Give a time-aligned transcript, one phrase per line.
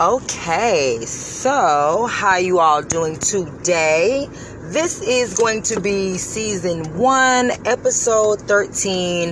[0.00, 4.28] Okay, so how you all doing today?
[4.62, 9.30] This is going to be season 1, episode 13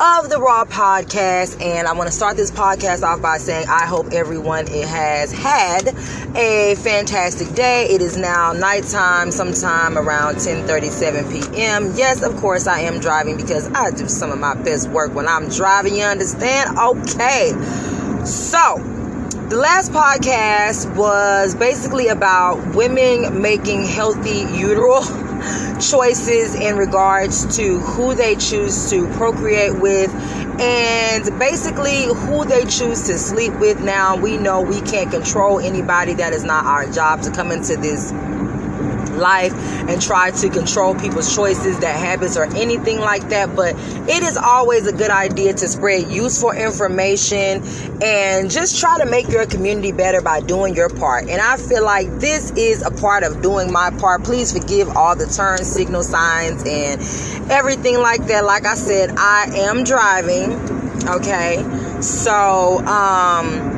[0.00, 3.84] of the Raw podcast and I want to start this podcast off by saying I
[3.84, 5.88] hope everyone has had
[6.34, 7.88] a fantastic day.
[7.90, 11.92] It is now nighttime sometime around 10:37 p.m.
[11.96, 15.28] Yes, of course I am driving because I do some of my best work when
[15.28, 16.78] I'm driving, you understand?
[16.78, 17.52] Okay.
[18.24, 18.97] So,
[19.48, 25.00] the last podcast was basically about women making healthy uteral
[25.80, 30.14] choices in regards to who they choose to procreate with
[30.60, 33.80] and basically who they choose to sleep with.
[33.80, 37.76] Now, we know we can't control anybody, that is not our job to come into
[37.76, 38.12] this
[39.18, 39.52] life
[39.88, 43.54] and try to control people's choices, their habits, or anything like that.
[43.54, 43.74] But
[44.08, 47.62] it is always a good idea to spread useful information
[48.02, 51.28] and just try to make your community better by doing your part.
[51.28, 54.24] And I feel like this is a part of doing my part.
[54.24, 57.00] Please forgive all the turn signal signs and
[57.50, 58.44] everything like that.
[58.44, 60.52] Like I said, I am driving.
[61.08, 61.64] Okay.
[62.00, 63.76] So, um,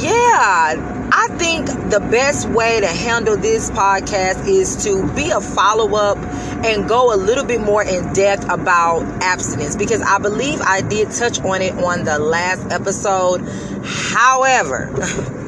[0.00, 5.96] yeah I think the best way to handle this podcast is to be a follow
[5.96, 6.18] up
[6.62, 11.10] and go a little bit more in depth about abstinence because I believe I did
[11.12, 13.38] touch on it on the last episode.
[13.82, 14.90] However,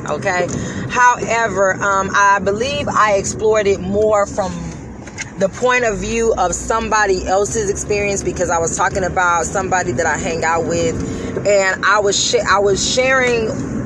[0.11, 0.49] okay,
[0.89, 4.51] however, um, I believe I explored it more from
[5.37, 10.07] the point of view of somebody else's experience because I was talking about somebody that
[10.07, 10.97] I hang out with
[11.47, 13.78] and I was sh- I was sharing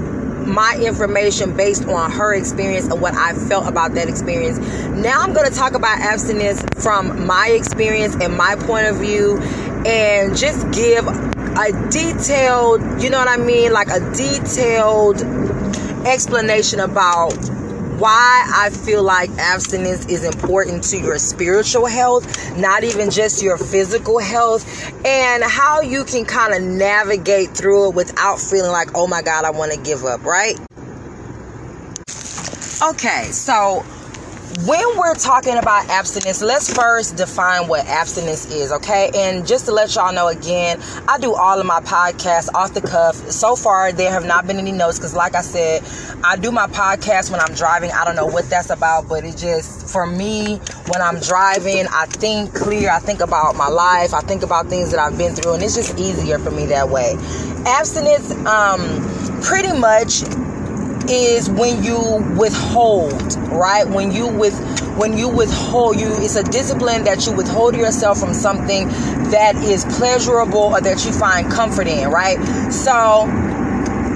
[0.47, 4.59] my information based on her experience and what I felt about that experience.
[4.89, 9.39] Now I'm going to talk about abstinence from my experience and my point of view
[9.85, 13.73] and just give a detailed, you know what I mean?
[13.73, 15.23] Like a detailed
[16.07, 17.35] explanation about
[17.99, 23.59] why I feel like abstinence is important to your spiritual health, not even just your
[23.59, 24.65] physical health,
[25.05, 29.45] and how you can kind of navigate through it without feeling like, oh my God,
[29.45, 30.57] I want to give up, right?
[32.83, 33.85] Okay, so
[34.67, 39.11] when we're talking about abstinence, let's first define what abstinence is, okay?
[39.13, 42.81] And just to let y'all know again, I do all of my podcasts off the
[42.81, 43.17] cuff.
[43.17, 45.83] So far, there have not been any notes because, like I said,
[46.23, 47.91] I do my podcast when I'm driving.
[47.91, 52.07] I don't know what that's about, but it just, for me, when I'm driving, I
[52.07, 52.91] think clear.
[52.91, 54.15] I think about my life.
[54.15, 56.89] I think about things that I've been through, and it's just easier for me that
[56.89, 57.15] way.
[57.67, 58.81] Abstinence, um,
[59.43, 60.23] pretty much
[61.11, 61.99] is when you
[62.39, 63.87] withhold, right?
[63.89, 64.59] When you with
[64.97, 68.89] when you withhold you it's a discipline that you withhold yourself from something
[69.31, 72.39] that is pleasurable or that you find comfort in, right?
[72.73, 73.27] So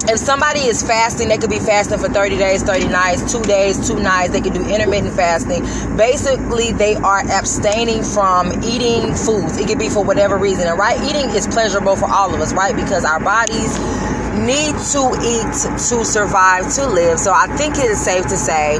[0.09, 3.89] if somebody is fasting, they could be fasting for 30 days, 30 nights, two days,
[3.89, 4.33] two nights.
[4.33, 5.63] They could do intermittent fasting.
[5.97, 9.57] Basically, they are abstaining from eating foods.
[9.57, 10.69] It could be for whatever reason.
[10.69, 12.77] And right, eating is pleasurable for all of us, right?
[12.77, 13.77] Because our bodies
[14.37, 15.53] need to eat
[15.89, 17.19] to survive, to live.
[17.19, 18.79] So I think it is safe to say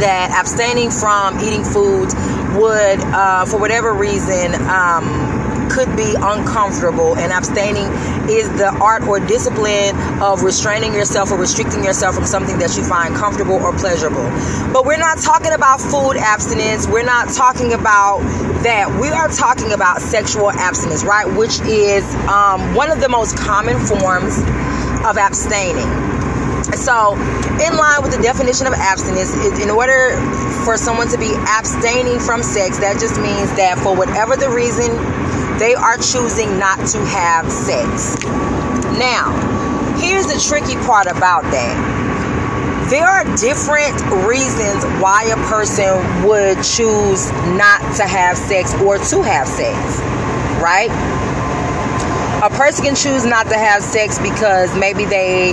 [0.00, 2.14] that abstaining from eating foods
[2.56, 5.38] would, uh, for whatever reason, um,
[5.70, 7.86] could be uncomfortable, and abstaining
[8.28, 12.84] is the art or discipline of restraining yourself or restricting yourself from something that you
[12.84, 14.24] find comfortable or pleasurable.
[14.72, 18.20] But we're not talking about food abstinence, we're not talking about
[18.62, 18.90] that.
[19.00, 21.26] We are talking about sexual abstinence, right?
[21.26, 24.38] Which is um, one of the most common forms
[25.04, 25.88] of abstaining.
[26.74, 27.14] So,
[27.62, 30.16] in line with the definition of abstinence, in order
[30.64, 34.92] for someone to be abstaining from sex, that just means that for whatever the reason
[35.58, 38.18] they are choosing not to have sex.
[38.98, 39.34] Now,
[39.98, 42.07] here's the tricky part about that.
[42.90, 45.92] There are different reasons why a person
[46.26, 49.76] would choose not to have sex or to have sex,
[50.62, 50.88] right?
[52.42, 55.48] A person can choose not to have sex because maybe they,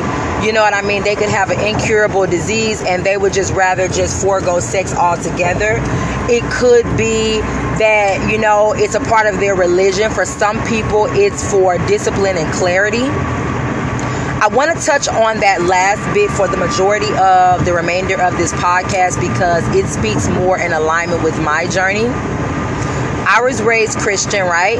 [0.45, 3.51] you know what I mean, they could have an incurable disease and they would just
[3.53, 5.75] rather just forego sex altogether.
[6.29, 7.41] It could be
[7.79, 10.09] that, you know, it's a part of their religion.
[10.09, 13.09] For some people, it's for discipline and clarity.
[14.45, 18.37] I want to touch on that last bit for the majority of the remainder of
[18.37, 22.05] this podcast because it speaks more in alignment with my journey.
[22.05, 24.77] I was raised Christian, right?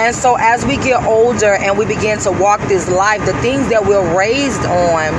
[0.00, 3.68] And so as we get older and we begin to walk this life, the things
[3.68, 5.12] that we're raised on,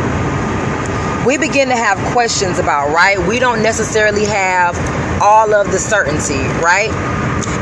[1.28, 3.20] we begin to have questions about, right?
[3.28, 4.74] We don't necessarily have
[5.22, 6.90] all of the certainty, right?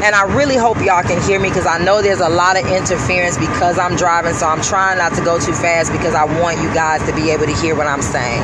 [0.01, 2.65] And I really hope y'all can hear me because I know there's a lot of
[2.65, 4.33] interference because I'm driving.
[4.33, 7.31] So I'm trying not to go too fast because I want you guys to be
[7.31, 8.41] able to hear what I'm saying.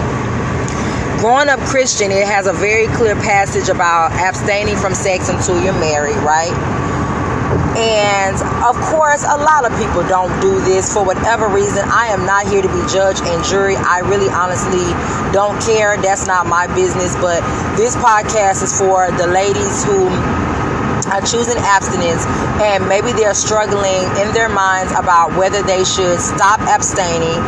[1.20, 5.80] Growing up Christian, it has a very clear passage about abstaining from sex until you're
[5.80, 6.52] married, right?
[7.80, 11.88] And of course, a lot of people don't do this for whatever reason.
[11.88, 13.76] I am not here to be judge and jury.
[13.76, 14.84] I really honestly
[15.32, 15.96] don't care.
[16.02, 17.16] That's not my business.
[17.16, 17.40] But
[17.76, 20.08] this podcast is for the ladies who
[21.16, 22.28] are choosing abstinence
[22.60, 27.40] and maybe they're struggling in their minds about whether they should stop abstaining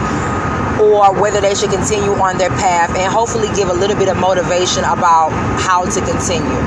[0.80, 4.16] or whether they should continue on their path and hopefully give a little bit of
[4.16, 6.64] motivation about how to continue.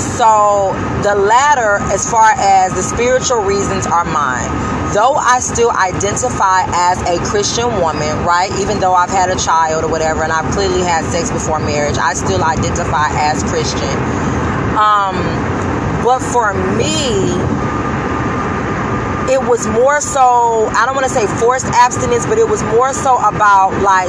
[0.00, 0.74] So
[1.04, 4.50] the latter, as far as the spiritual reasons, are mine.
[4.92, 8.50] Though I still identify as a Christian woman, right?
[8.58, 11.98] Even though I've had a child or whatever, and I've clearly had sex before marriage,
[11.98, 14.29] I still identify as Christian.
[14.80, 15.12] Um,
[16.00, 17.28] but for me,
[19.28, 22.94] it was more so, I don't want to say forced abstinence, but it was more
[22.94, 24.08] so about like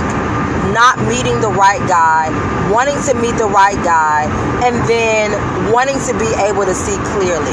[0.71, 2.31] not meeting the right guy,
[2.71, 4.31] wanting to meet the right guy,
[4.63, 5.35] and then
[5.73, 7.51] wanting to be able to see clearly.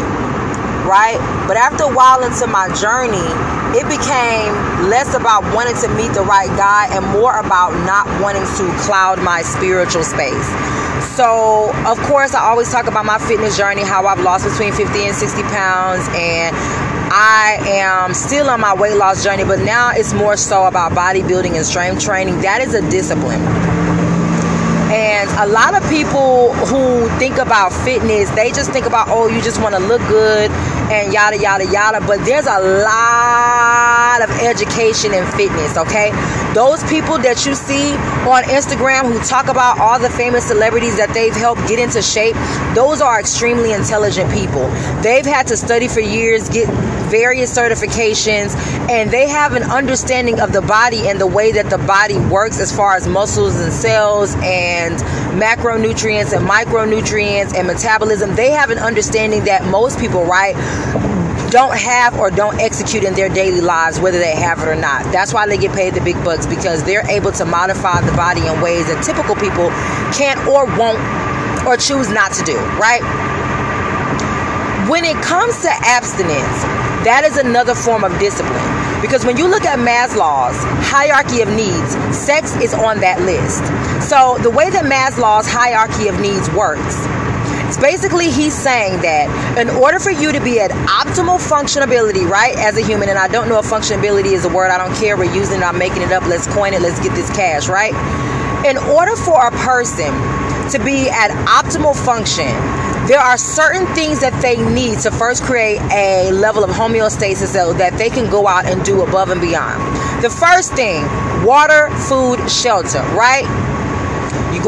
[0.86, 1.18] Right?
[1.48, 3.28] But after a while into my journey,
[3.74, 4.54] it became
[4.88, 9.18] less about wanting to meet the right guy and more about not wanting to cloud
[9.22, 10.77] my spiritual space.
[11.00, 14.98] So, of course, I always talk about my fitness journey, how I've lost between 50
[15.06, 16.54] and 60 pounds, and
[17.10, 21.56] I am still on my weight loss journey, but now it's more so about bodybuilding
[21.56, 22.40] and strength training.
[22.42, 23.40] That is a discipline.
[24.90, 29.42] And a lot of people who think about fitness, they just think about, oh, you
[29.42, 30.50] just want to look good
[30.90, 32.00] and yada, yada, yada.
[32.06, 33.87] But there's a lot
[34.22, 36.10] of education in fitness, okay?
[36.54, 37.92] Those people that you see
[38.28, 42.34] on Instagram who talk about all the famous celebrities that they've helped get into shape,
[42.74, 44.68] those are extremely intelligent people.
[45.02, 46.68] They've had to study for years, get
[47.08, 48.54] various certifications,
[48.90, 52.60] and they have an understanding of the body and the way that the body works
[52.60, 54.96] as far as muscles and cells and
[55.40, 58.34] macronutrients and micronutrients and metabolism.
[58.34, 60.54] They have an understanding that most people, right?
[61.50, 65.04] Don't have or don't execute in their daily lives, whether they have it or not.
[65.12, 68.46] That's why they get paid the big bucks because they're able to modify the body
[68.46, 69.70] in ways that typical people
[70.12, 71.00] can't or won't
[71.66, 73.02] or choose not to do, right?
[74.88, 76.64] When it comes to abstinence,
[77.04, 78.64] that is another form of discipline.
[79.00, 83.62] Because when you look at Maslow's hierarchy of needs, sex is on that list.
[84.08, 86.96] So the way that Maslow's hierarchy of needs works,
[87.76, 92.76] basically he's saying that in order for you to be at optimal functionability, right, as
[92.78, 95.34] a human, and I don't know if functionability is a word, I don't care, we're
[95.34, 97.92] using it, I'm making it up, let's coin it, let's get this cash, right?
[98.64, 100.10] In order for a person
[100.70, 102.48] to be at optimal function,
[103.06, 107.72] there are certain things that they need to first create a level of homeostasis so
[107.74, 109.80] that they can go out and do above and beyond.
[110.22, 111.04] The first thing
[111.44, 113.46] water, food, shelter, right?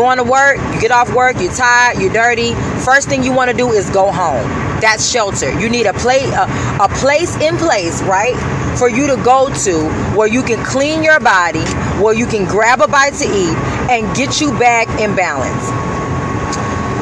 [0.00, 2.54] Going to work, you get off work, you're tired, you're dirty.
[2.86, 4.48] First thing you want to do is go home.
[4.80, 5.52] That's shelter.
[5.60, 6.48] You need a place, a,
[6.80, 8.34] a place in place, right,
[8.78, 11.60] for you to go to where you can clean your body,
[12.02, 13.54] where you can grab a bite to eat,
[13.90, 15.68] and get you back in balance.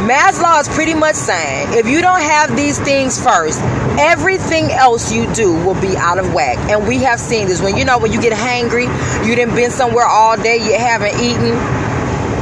[0.02, 3.60] Maslow is pretty much saying if you don't have these things first,
[3.98, 6.56] everything else you do will be out of whack.
[6.68, 8.86] And we have seen this when you know when you get hangry,
[9.24, 11.55] you didn't been somewhere all day, you haven't eaten,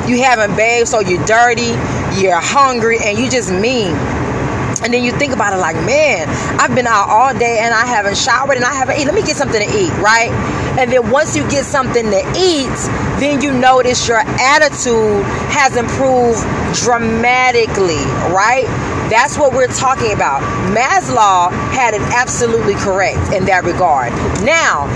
[0.08, 1.74] you haven't bathed, so you're dirty,
[2.20, 3.94] you're hungry, and you just mean.
[4.82, 6.28] And then you think about it like, man,
[6.60, 9.06] I've been out all day and I haven't showered and I haven't eaten.
[9.06, 10.30] Let me get something to eat, right?
[10.78, 12.76] And then once you get something to eat,
[13.18, 16.38] then you notice your attitude has improved
[16.76, 18.66] dramatically, right?
[19.10, 20.42] That's what we're talking about.
[20.76, 24.12] Maslow had it absolutely correct in that regard.
[24.44, 24.86] Now,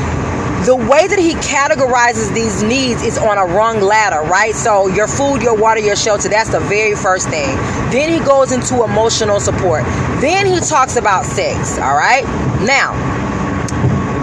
[0.67, 4.55] the way that he categorizes these needs is on a rung ladder, right?
[4.55, 7.57] So, your food, your water, your shelter, that's the very first thing.
[7.91, 9.85] Then he goes into emotional support.
[10.21, 12.25] Then he talks about sex, all right?
[12.65, 13.20] Now,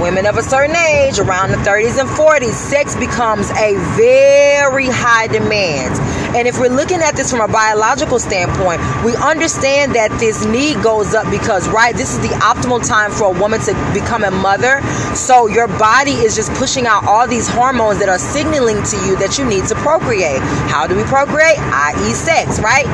[0.07, 5.27] women of a certain age, around the 30s and 40s, sex becomes a very high
[5.27, 5.93] demand.
[6.33, 10.81] And if we're looking at this from a biological standpoint, we understand that this need
[10.81, 14.31] goes up because, right, this is the optimal time for a woman to become a
[14.31, 14.79] mother.
[15.13, 19.17] So your body is just pushing out all these hormones that are signaling to you
[19.17, 20.39] that you need to procreate.
[20.71, 21.59] How do we procreate?
[21.59, 22.87] I.e., sex, right?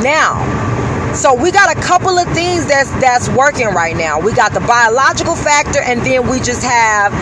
[0.00, 0.63] Now,
[1.14, 4.18] so we got a couple of things that's that's working right now.
[4.18, 7.12] We got the biological factor, and then we just have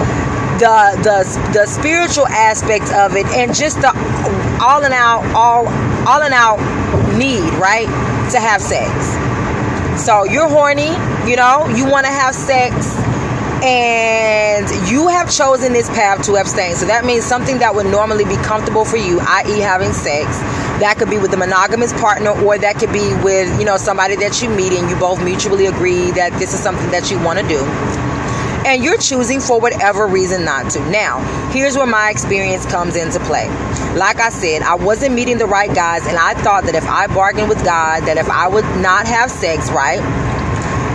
[0.59, 3.93] the the the spiritual aspect of it, and just the
[4.63, 5.69] all in out all
[6.09, 6.59] all in out
[7.19, 7.87] need right
[8.33, 8.91] to have sex.
[10.03, 10.97] So you're horny,
[11.29, 12.97] you know, you want to have sex,
[13.63, 16.75] and you have chosen this path to abstain.
[16.75, 20.39] So that means something that would normally be comfortable for you, i.e., having sex.
[20.83, 24.17] That could be with a monogamous partner, or that could be with, you know, somebody
[24.17, 27.39] that you meet and you both mutually agree that this is something that you want
[27.39, 27.63] to do
[28.65, 30.79] and you're choosing for whatever reason not to.
[30.91, 31.19] Now,
[31.51, 33.49] here's where my experience comes into play.
[33.97, 37.09] Like I said, I wasn't meeting the right guys, and I thought that if I
[37.09, 39.99] bargained with God, that if I would not have sex, right?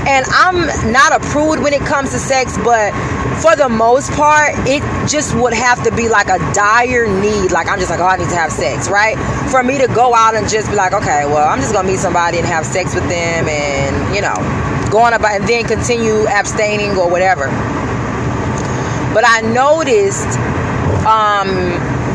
[0.07, 2.93] And I'm not a prude when it comes to sex, but
[3.41, 7.51] for the most part, it just would have to be like a dire need.
[7.51, 9.17] Like, I'm just like, oh, I need to have sex, right?
[9.51, 11.99] For me to go out and just be like, okay, well, I'm just gonna meet
[11.99, 14.35] somebody and have sex with them and, you know,
[14.89, 17.47] going about and then continue abstaining or whatever.
[19.13, 20.39] But I noticed
[21.03, 21.51] um,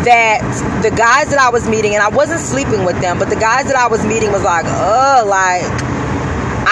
[0.09, 0.41] that
[0.83, 3.67] the guys that I was meeting, and I wasn't sleeping with them, but the guys
[3.67, 5.63] that I was meeting was like, oh, like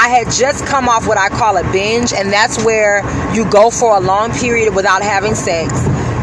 [0.00, 3.04] I had just come off what I call a binge, and that's where
[3.35, 5.75] you go for a long period without having sex.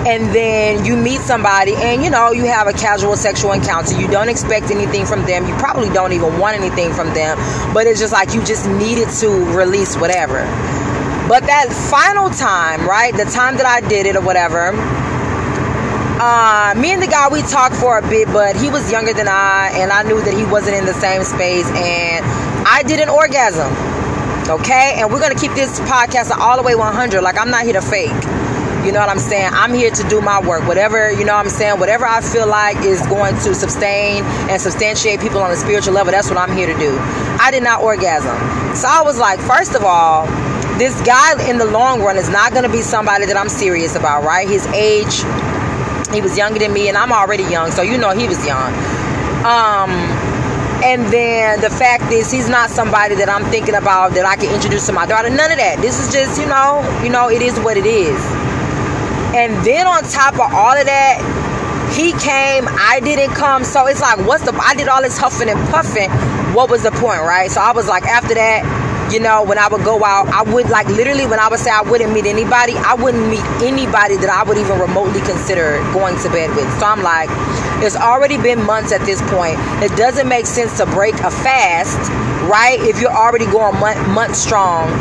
[0.08, 4.00] And then you meet somebody and you know you have a casual sexual encounter.
[4.00, 5.48] You don't expect anything from them.
[5.48, 7.38] You probably don't even want anything from them.
[7.72, 10.40] But it's just like you just needed to release whatever.
[11.28, 14.72] But that final time right the time that i did it or whatever
[16.18, 19.28] uh, me and the guy we talked for a bit but he was younger than
[19.28, 22.24] i and i knew that he wasn't in the same space and
[22.78, 23.72] i did an orgasm
[24.48, 27.74] okay and we're gonna keep this podcast all the way 100 like i'm not here
[27.74, 28.14] to fake
[28.86, 29.50] you know what I'm saying?
[29.52, 30.66] I'm here to do my work.
[30.66, 31.78] Whatever, you know what I'm saying?
[31.78, 36.14] Whatever I feel like is going to sustain and substantiate people on a spiritual level,
[36.14, 36.98] that's what I'm here to do.
[37.42, 38.38] I did not orgasm.
[38.78, 40.26] So I was like, first of all,
[40.78, 43.98] this guy in the long run is not going to be somebody that I'm serious
[43.98, 44.48] about, right?
[44.48, 45.20] His age,
[46.14, 48.72] he was younger than me, and I'm already young, so you know he was young.
[49.44, 49.92] Um,
[50.84, 54.54] and then the fact is he's not somebody that I'm thinking about that I can
[54.54, 55.30] introduce to my daughter.
[55.30, 55.82] None of that.
[55.82, 58.18] This is just, you know, you know, it is what it is.
[59.34, 61.18] And then on top of all of that,
[61.98, 63.64] he came, I didn't come.
[63.64, 66.12] So it's like, what's the, I did all this huffing and puffing.
[66.54, 67.50] What was the point, right?
[67.50, 68.62] So I was like, after that,
[69.12, 71.72] you know, when I would go out, I would like literally when I would say
[71.72, 76.18] I wouldn't meet anybody, I wouldn't meet anybody that I would even remotely consider going
[76.20, 76.68] to bed with.
[76.80, 77.30] So I'm like,
[77.84, 79.58] it's already been months at this point.
[79.82, 81.98] It doesn't make sense to break a fast,
[82.50, 82.80] right?
[82.82, 84.92] If you're already going month, month strong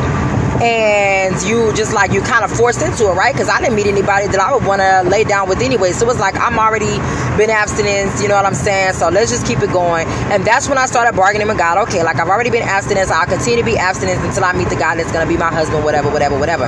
[0.63, 3.33] and you just like you kind of forced into it, right?
[3.33, 5.93] Because I didn't meet anybody that I would want to lay down with anyway.
[5.93, 6.97] So it's like I'm already
[7.37, 8.95] been abstinence, you know what I'm saying?
[8.95, 10.07] So let's just keep it going.
[10.33, 11.79] And that's when I started bargaining with God.
[11.89, 13.11] Okay, like I've already been abstinence.
[13.11, 15.85] I'll continue to be abstinence until I meet the guy that's gonna be my husband,
[15.85, 16.67] whatever, whatever, whatever.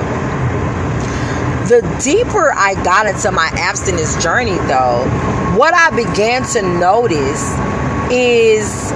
[1.69, 5.05] The deeper I got into my abstinence journey, though,
[5.57, 7.53] what I began to notice
[8.11, 8.93] is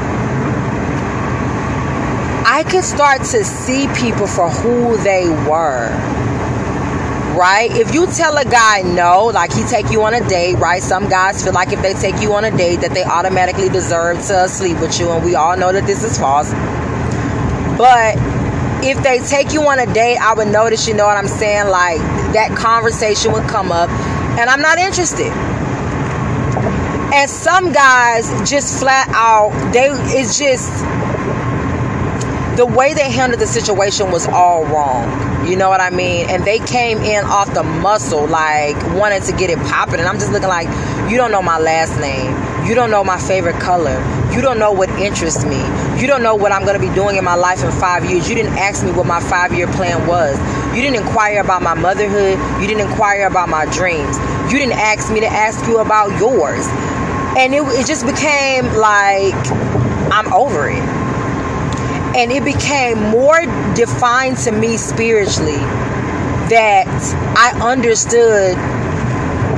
[2.53, 5.89] I could start to see people for who they were.
[7.35, 7.71] Right?
[7.73, 10.83] If you tell a guy no, like he take you on a date, right?
[10.83, 14.19] Some guys feel like if they take you on a date that they automatically deserve
[14.27, 16.51] to sleep with you and we all know that this is false.
[17.79, 18.17] But
[18.85, 21.69] if they take you on a date, I would notice, you know what I'm saying?
[21.69, 22.01] Like
[22.35, 23.89] that conversation would come up
[24.39, 25.33] and I'm not interested.
[27.15, 30.69] And some guys just flat out, they it's just
[32.57, 35.09] the way they handled the situation was all wrong.
[35.49, 36.29] You know what I mean?
[36.29, 40.01] And they came in off the muscle, like wanted to get it popping.
[40.01, 40.69] And I'm just looking like,
[41.11, 42.31] you don't know my last name.
[42.69, 43.99] You don't know my favorite color.
[44.33, 45.61] You don't know what interests me.
[46.01, 48.29] You don't know what I'm going to be doing in my life in five years.
[48.29, 50.39] You didn't ask me what my five year plan was.
[50.77, 52.39] You didn't inquire about my motherhood.
[52.61, 54.19] You didn't inquire about my dreams.
[54.53, 56.67] You didn't ask me to ask you about yours.
[57.37, 59.35] And it, it just became like,
[60.13, 61.02] I'm over it
[62.15, 63.41] and it became more
[63.75, 65.63] defined to me spiritually
[66.51, 66.87] that
[67.37, 68.57] I understood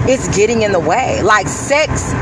[0.09, 1.23] it's getting in the way.
[1.23, 2.13] Like sex,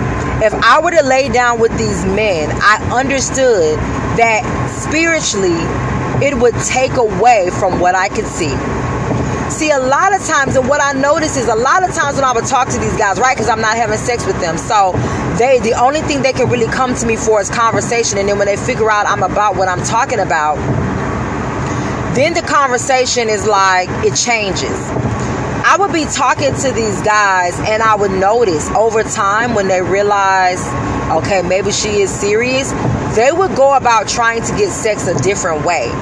[0.43, 3.79] if I were to lay down with these men, I understood
[4.17, 5.59] that spiritually
[6.25, 8.55] it would take away from what I could see.
[9.53, 12.25] See, a lot of times, and what I notice is a lot of times when
[12.25, 14.57] I would talk to these guys, right, because I'm not having sex with them.
[14.57, 14.93] So
[15.39, 18.19] they, the only thing they can really come to me for is conversation.
[18.19, 20.57] And then when they figure out I'm about what I'm talking about,
[22.17, 24.73] then the conversation is like, it changes.
[25.65, 29.83] I would be talking to these guys, and I would notice over time when they
[29.83, 30.67] realize,
[31.13, 32.73] okay, maybe she is serious,
[33.15, 35.93] they would go about trying to get sex a different way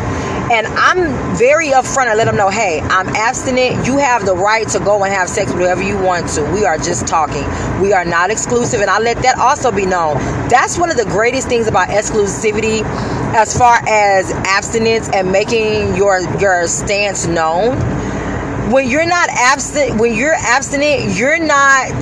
[0.50, 3.87] And I'm very upfront and let them know, hey, I'm abstinent.
[3.87, 6.42] You have the right to go and have sex with whoever you want to.
[6.52, 7.45] We are just talking.
[7.80, 8.80] We are not exclusive.
[8.80, 10.16] And I let that also be known.
[10.49, 12.83] That's one of the greatest things about exclusivity
[13.33, 17.76] as far as abstinence and making your your stance known.
[18.73, 21.92] When you're not abstinent, when you're abstinent, you're not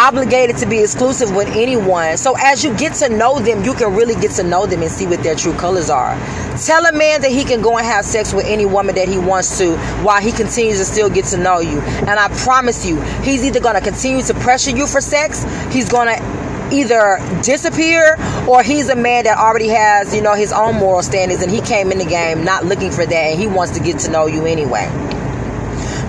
[0.00, 2.16] obligated to be exclusive with anyone.
[2.16, 4.90] So as you get to know them, you can really get to know them and
[4.90, 6.14] see what their true colors are.
[6.56, 9.18] Tell a man that he can go and have sex with any woman that he
[9.18, 11.80] wants to while he continues to still get to know you.
[11.80, 15.90] And I promise you, he's either going to continue to pressure you for sex, he's
[15.90, 16.40] going to
[16.72, 18.16] either disappear
[18.48, 21.60] or he's a man that already has, you know, his own moral standards and he
[21.60, 24.26] came in the game not looking for that and he wants to get to know
[24.26, 24.88] you anyway.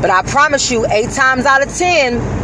[0.01, 2.40] But I promise you, eight times out of ten,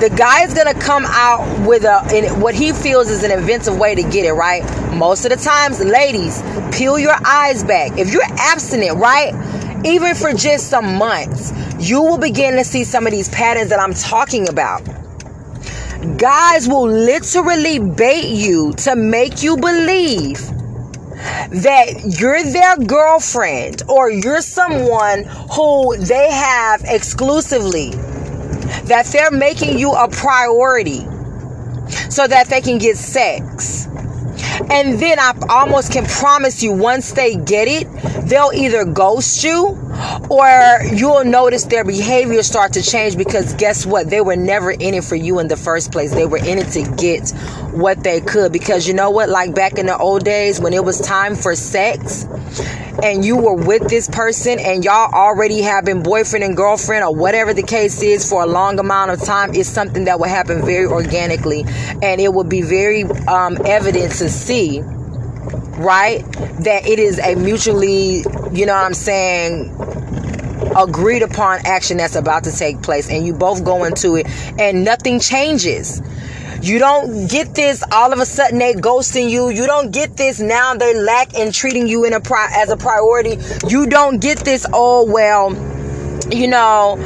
[0.00, 3.76] the guy is gonna come out with a in what he feels is an inventive
[3.76, 4.64] way to get it right.
[4.94, 6.42] Most of the times, ladies,
[6.72, 7.98] peel your eyes back.
[7.98, 9.34] If you're abstinent, right,
[9.84, 13.78] even for just some months, you will begin to see some of these patterns that
[13.78, 14.82] I'm talking about.
[16.16, 20.40] Guys will literally bait you to make you believe
[21.50, 27.92] that you're their girlfriend or you're someone who they have exclusively
[28.90, 31.00] that they're making you a priority
[32.10, 33.86] so that they can get sex.
[34.68, 37.88] And then I almost can promise you, once they get it,
[38.28, 39.78] they'll either ghost you
[40.28, 44.10] or you'll notice their behavior start to change because guess what?
[44.10, 46.12] They were never in it for you in the first place.
[46.12, 47.32] They were in it to get
[47.72, 48.52] what they could.
[48.52, 49.28] Because you know what?
[49.28, 52.26] Like back in the old days when it was time for sex,
[53.02, 57.54] and you were with this person and y'all already been boyfriend and girlfriend or whatever
[57.54, 60.86] the case is for a long amount of time is something that would happen very
[60.86, 61.64] organically
[62.02, 64.80] and it would be very um, evident to see
[65.78, 66.20] right
[66.62, 68.18] that it is a mutually
[68.52, 69.74] you know what i'm saying
[70.76, 74.26] agreed upon action that's about to take place and you both go into it
[74.58, 76.02] and nothing changes
[76.62, 79.48] you don't get this all of a sudden they ghosting you.
[79.48, 82.76] You don't get this now they lack in treating you in a pri- as a
[82.76, 83.38] priority.
[83.68, 85.50] You don't get this oh well
[86.32, 86.96] you know,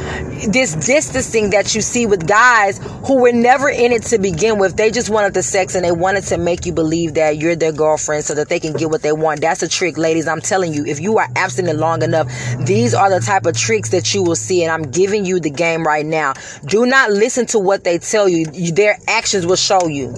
[0.49, 4.75] this distancing that you see with guys who were never in it to begin with.
[4.75, 7.71] They just wanted the sex and they wanted to make you believe that you're their
[7.71, 9.41] girlfriend so that they can get what they want.
[9.41, 10.27] That's a trick, ladies.
[10.27, 12.27] I'm telling you, if you are abstinent long enough,
[12.59, 14.63] these are the type of tricks that you will see.
[14.63, 16.33] And I'm giving you the game right now.
[16.65, 20.15] Do not listen to what they tell you, their actions will show you.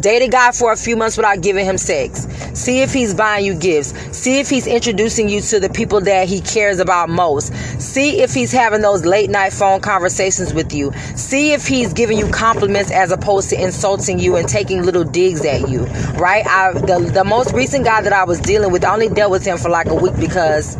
[0.00, 2.26] Date a guy for a few months without giving him sex.
[2.54, 3.92] See if he's buying you gifts.
[4.16, 7.54] See if he's introducing you to the people that he cares about most.
[7.80, 10.92] See if he's having those late night phone conversations with you.
[11.16, 15.44] See if he's giving you compliments as opposed to insulting you and taking little digs
[15.44, 15.84] at you.
[16.14, 16.46] Right?
[16.46, 19.44] I the, the most recent guy that I was dealing with, I only dealt with
[19.44, 20.76] him for like a week because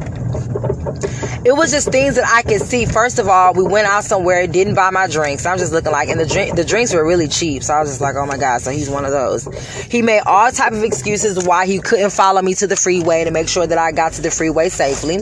[1.44, 2.86] it was just things that I could see.
[2.86, 5.46] First of all, we went out somewhere, didn't buy my drinks.
[5.46, 7.62] I'm just looking like, and the drink, the drinks were really cheap.
[7.62, 8.60] So I was just like, oh my god.
[8.60, 9.44] So he's one of those.
[9.90, 13.30] He made all type of excuses why he couldn't follow me to the freeway to
[13.30, 15.18] make sure that I got to the freeway safely.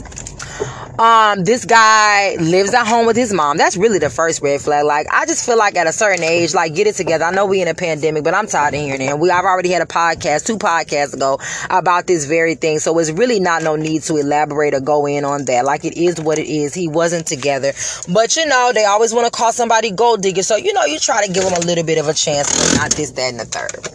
[0.99, 3.57] Um, this guy lives at home with his mom.
[3.57, 4.85] That's really the first red flag.
[4.85, 7.25] Like, I just feel like at a certain age, like, get it together.
[7.25, 9.19] I know we in a pandemic, but I'm tired of hearing it.
[9.19, 11.39] We, I've already had a podcast, two podcasts ago,
[11.71, 12.81] about this very thing.
[12.81, 15.65] So it's really not no need to elaborate or go in on that.
[15.65, 16.75] Like, it is what it is.
[16.75, 17.73] He wasn't together.
[18.13, 20.43] But, you know, they always want to call somebody gold digger.
[20.43, 22.91] So, you know, you try to give them a little bit of a chance, not
[22.93, 23.87] this, that, and the third.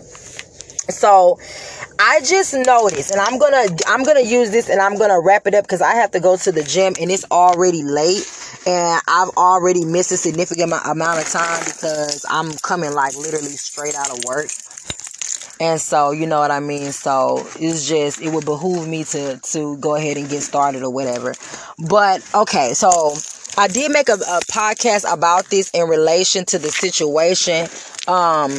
[0.91, 1.39] So,
[1.99, 5.53] I just noticed, and I'm gonna I'm gonna use this, and I'm gonna wrap it
[5.53, 8.25] up because I have to go to the gym, and it's already late,
[8.65, 13.95] and I've already missed a significant amount of time because I'm coming like literally straight
[13.95, 14.47] out of work,
[15.59, 16.91] and so you know what I mean.
[16.91, 20.91] So it's just it would behoove me to to go ahead and get started or
[20.91, 21.33] whatever.
[21.77, 23.15] But okay, so
[23.57, 27.67] I did make a, a podcast about this in relation to the situation.
[28.07, 28.51] Um,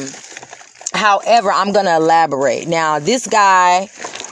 [0.97, 2.67] However, I'm gonna elaborate.
[2.67, 3.87] Now, this guy,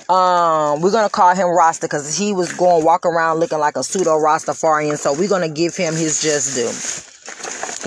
[0.10, 3.84] um, we're gonna call him Rasta because he was going walk around looking like a
[3.84, 4.98] pseudo Rastafarian.
[4.98, 7.06] So we're gonna give him his just due.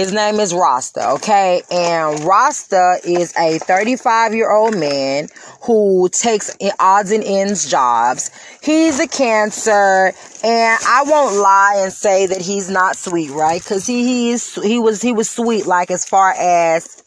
[0.01, 1.62] His name is Rasta, okay?
[1.73, 5.27] And Rasta is a 35 year old man
[5.62, 8.31] who takes odds and ends jobs.
[8.62, 10.12] He's a cancer,
[10.45, 13.61] and I won't lie and say that he's not sweet, right?
[13.61, 16.98] Because he he is he was he was sweet, like as far as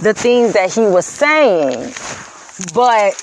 [0.00, 1.92] the things that he was saying.
[2.74, 3.14] But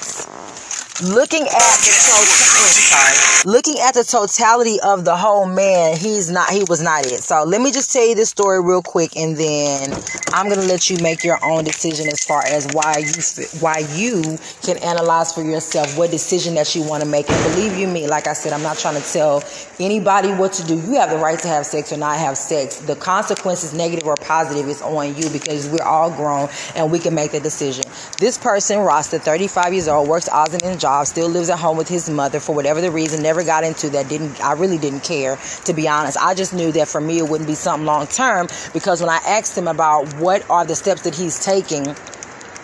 [1.02, 6.50] looking at the totality, looking at the totality of the whole man, he's not.
[6.50, 7.24] He was not it.
[7.24, 9.94] So let me just tell you this story real quick, and then
[10.34, 14.38] I'm gonna let you make your own decision as far as why you why you
[14.64, 17.30] can analyze for yourself what decision that you want to make.
[17.30, 19.44] And believe you me, like I said, I'm not trying to tell
[19.80, 20.76] anybody what to do.
[20.76, 22.78] You have the right to have sex or not have sex.
[22.78, 27.16] The consequences, negative or positive, is on you because we're all grown and we can
[27.16, 27.86] make the decision.
[28.18, 31.78] This person, Rasta, 35 years old, works odds and ends job, still lives at home
[31.78, 34.10] with his mother for whatever the reason, never got into that.
[34.10, 36.18] Didn't I really didn't care to be honest.
[36.20, 39.20] I just knew that for me it wouldn't be something long term because when I
[39.26, 41.96] asked him about what are the steps that he's taking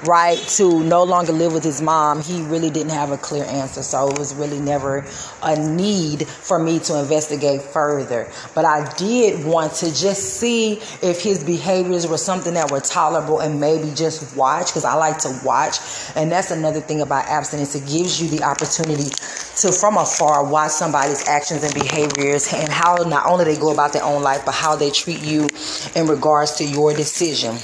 [0.08, 3.84] right to no longer live with his mom he really didn't have a clear answer.
[3.84, 5.06] So it was really never
[5.42, 8.32] a need for me to investigate further.
[8.54, 13.40] But i did want to just see if his behaviors were something that were tolerable
[13.40, 15.78] and maybe just watch because i like to watch.
[16.16, 17.76] And that's another thing about abstinence.
[17.76, 19.10] It gives you the opportunity
[19.58, 23.94] to from afar watch somebody's actions and behaviors and how not only they go about
[23.94, 25.48] their own life but how they treat you
[25.96, 27.58] in regards to your decision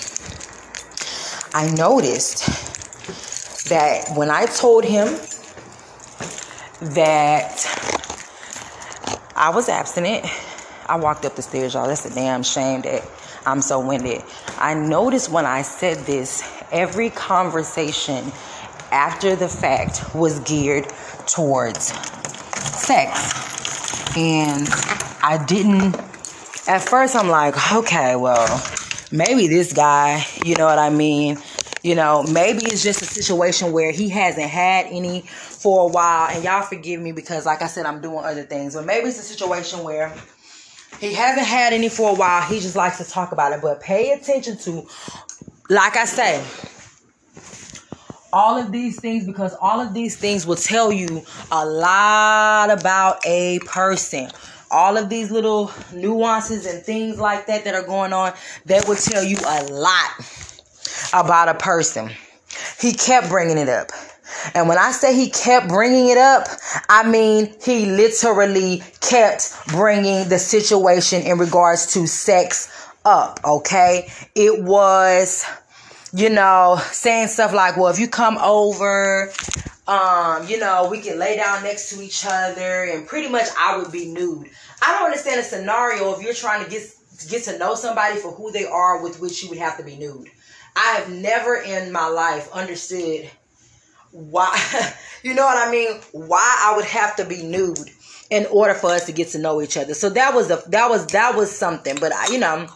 [1.53, 2.47] I noticed
[3.69, 5.07] that when I told him
[6.93, 7.65] that
[9.35, 10.25] I was abstinent,
[10.87, 11.87] I walked up the stairs, y'all.
[11.87, 13.03] That's a damn shame that
[13.45, 14.23] I'm so winded.
[14.57, 18.31] I noticed when I said this, every conversation
[18.91, 20.87] after the fact was geared
[21.27, 21.87] towards
[22.81, 24.17] sex.
[24.17, 24.67] And
[25.21, 25.95] I didn't,
[26.67, 28.47] at first, I'm like, okay, well,
[29.11, 31.37] maybe this guy, you know what I mean?
[31.83, 36.29] You know, maybe it's just a situation where he hasn't had any for a while.
[36.29, 38.75] And y'all forgive me because, like I said, I'm doing other things.
[38.75, 40.13] But maybe it's a situation where
[40.99, 42.41] he hasn't had any for a while.
[42.43, 43.61] He just likes to talk about it.
[43.61, 44.87] But pay attention to,
[45.69, 46.43] like I say,
[48.33, 53.25] all of these things because all of these things will tell you a lot about
[53.25, 54.29] a person
[54.71, 58.33] all of these little nuances and things like that that are going on
[58.65, 60.11] that will tell you a lot
[61.13, 62.09] about a person.
[62.79, 63.91] He kept bringing it up.
[64.55, 66.47] And when I say he kept bringing it up,
[66.89, 74.09] I mean he literally kept bringing the situation in regards to sex up, okay?
[74.35, 75.45] It was,
[76.13, 79.31] you know, saying stuff like, well, if you come over,
[79.91, 83.75] um, you know, we can lay down next to each other, and pretty much I
[83.77, 84.49] would be nude.
[84.81, 86.83] I don't understand a scenario if you're trying to get
[87.29, 89.97] get to know somebody for who they are with which you would have to be
[89.97, 90.29] nude.
[90.77, 93.29] I have never in my life understood
[94.11, 94.57] why
[95.23, 95.99] you know what I mean?
[96.13, 97.91] Why I would have to be nude
[98.29, 99.93] in order for us to get to know each other.
[99.93, 101.97] So that was a that was that was something.
[101.99, 102.69] But I, you know,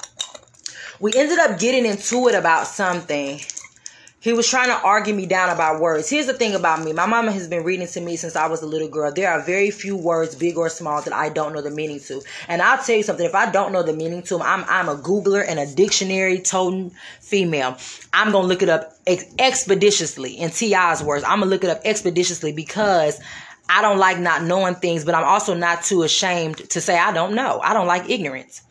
[1.00, 3.40] we ended up getting into it about something
[4.26, 6.10] he was trying to argue me down about words.
[6.10, 6.94] Here's the thing about me.
[6.94, 9.12] My mama has been reading to me since I was a little girl.
[9.12, 12.24] There are very few words, big or small, that I don't know the meaning to.
[12.48, 13.24] And I'll tell you something.
[13.24, 16.40] If I don't know the meaning to them, I'm, I'm a Googler and a dictionary
[16.40, 16.90] toting
[17.22, 17.78] female.
[18.14, 20.40] I'm going to look it up ex- expeditiously.
[20.40, 23.22] In T.I.'s words, I'm going to look it up expeditiously because
[23.70, 27.14] I don't like not knowing things, but I'm also not too ashamed to say I
[27.14, 27.60] don't know.
[27.64, 28.64] I don't like ignorance.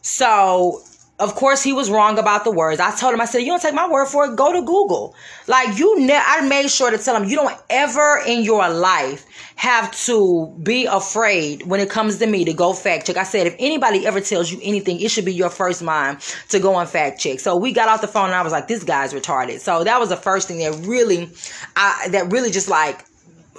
[0.00, 0.82] So
[1.18, 2.78] of course he was wrong about the words.
[2.78, 4.36] I told him, I said, you don't take my word for it.
[4.36, 5.14] Go to Google.
[5.46, 9.24] Like you, ne- I made sure to tell him, you don't ever in your life
[9.56, 13.16] have to be afraid when it comes to me to go fact check.
[13.16, 16.60] I said, if anybody ever tells you anything, it should be your first mind to
[16.60, 17.40] go and fact check.
[17.40, 19.60] So we got off the phone and I was like, this guy's retarded.
[19.60, 21.30] So that was the first thing that really,
[21.76, 23.06] I, that really just like,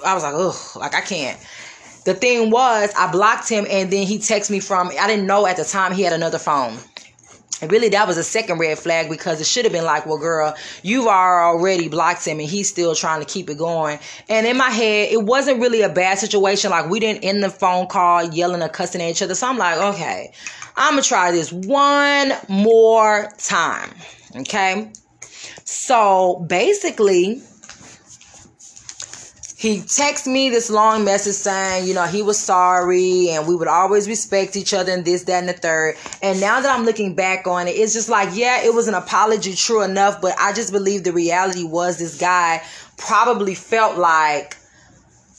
[0.06, 1.38] I was like, ugh, like I can't.
[2.04, 5.44] The thing was, I blocked him and then he texted me from, I didn't know
[5.44, 6.78] at the time he had another phone.
[7.66, 10.54] Really, that was a second red flag because it should have been like, well, girl,
[10.82, 13.98] you've already blocked him and he's still trying to keep it going.
[14.28, 16.70] And in my head, it wasn't really a bad situation.
[16.70, 19.34] Like, we didn't end the phone call yelling or cussing at each other.
[19.34, 20.32] So I'm like, okay,
[20.76, 23.90] I'm to try this one more time.
[24.36, 24.92] Okay.
[25.64, 27.42] So basically,
[29.58, 33.66] he texted me this long message saying, you know, he was sorry and we would
[33.66, 35.96] always respect each other and this, that, and the third.
[36.22, 38.94] And now that I'm looking back on it, it's just like, yeah, it was an
[38.94, 42.62] apology, true enough, but I just believe the reality was this guy
[42.98, 44.56] probably felt like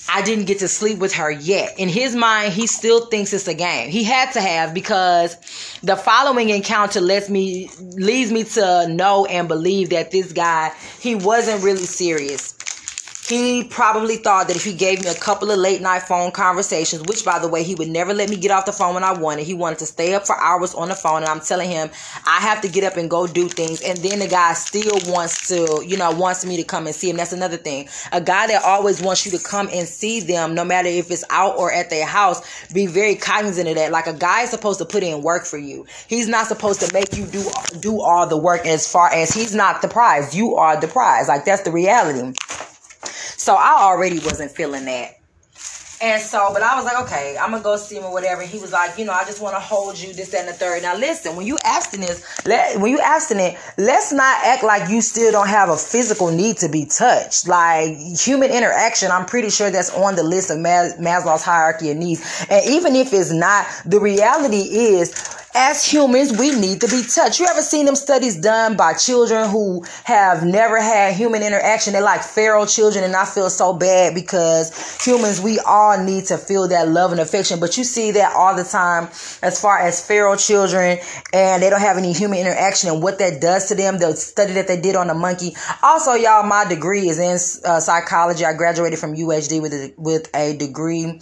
[0.10, 1.80] I didn't get to sleep with her yet.
[1.80, 3.90] In his mind, he still thinks it's a game.
[3.90, 5.38] He had to have because
[5.82, 11.16] the following encounter lets me leads me to know and believe that this guy, he
[11.16, 12.59] wasn't really serious
[13.30, 17.04] He probably thought that if he gave me a couple of late night phone conversations,
[17.04, 19.14] which by the way, he would never let me get off the phone when I
[19.14, 19.46] wanted.
[19.46, 21.92] He wanted to stay up for hours on the phone, and I'm telling him
[22.26, 23.84] I have to get up and go do things.
[23.84, 27.08] And then the guy still wants to, you know, wants me to come and see
[27.08, 27.18] him.
[27.18, 27.88] That's another thing.
[28.12, 31.24] A guy that always wants you to come and see them, no matter if it's
[31.30, 32.42] out or at their house,
[32.74, 33.92] be very cognizant of that.
[33.92, 35.86] Like a guy is supposed to put in work for you.
[36.08, 37.48] He's not supposed to make you do
[37.80, 40.36] do all the work as far as he's not the prize.
[40.36, 41.28] You are the prize.
[41.28, 42.34] Like that's the reality.
[43.50, 45.18] So I already wasn't feeling that.
[46.04, 48.44] And so, but I was like, okay, I'm gonna go see him or whatever.
[48.44, 50.54] He was like, you know, I just want to hold you, this, that, and the
[50.54, 50.84] third.
[50.84, 55.32] Now, listen, when you abstinence, let when you abstinent, let's not act like you still
[55.32, 57.48] don't have a physical need to be touched.
[57.48, 62.46] Like human interaction, I'm pretty sure that's on the list of Maslow's hierarchy of needs.
[62.52, 65.12] And even if it's not, the reality is
[65.56, 67.40] as humans, we need to be touched.
[67.40, 71.94] You ever seen them studies done by children who have never had human interaction?
[71.94, 76.38] They're like feral children, and I feel so bad because humans, we all need to
[76.38, 77.60] feel that love and affection.
[77.60, 79.06] But you see that all the time
[79.42, 81.00] as far as feral children,
[81.34, 83.98] and they don't have any human interaction and what that does to them.
[83.98, 85.56] The study that they did on the monkey.
[85.82, 87.34] Also, y'all, my degree is in
[87.66, 88.46] uh, psychology.
[88.46, 91.20] I graduated from UHD with a, with a degree in,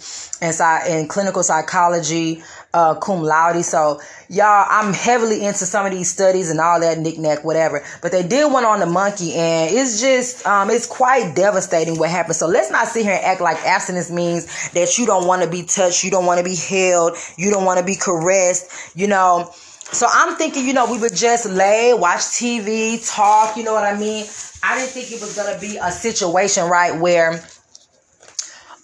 [0.88, 2.42] in clinical psychology
[2.78, 3.64] uh, cum laude.
[3.64, 7.84] So y'all, I'm heavily into some of these studies and all that knickknack, whatever.
[8.02, 12.10] But they did one on the monkey, and it's just um, it's quite devastating what
[12.10, 12.36] happened.
[12.36, 15.50] So let's not sit here and act like abstinence means that you don't want to
[15.50, 19.08] be touched, you don't want to be held, you don't want to be caressed, you
[19.08, 19.50] know.
[19.90, 23.84] So I'm thinking, you know, we would just lay, watch TV, talk, you know what
[23.84, 24.26] I mean?
[24.62, 27.42] I didn't think it was gonna be a situation, right, where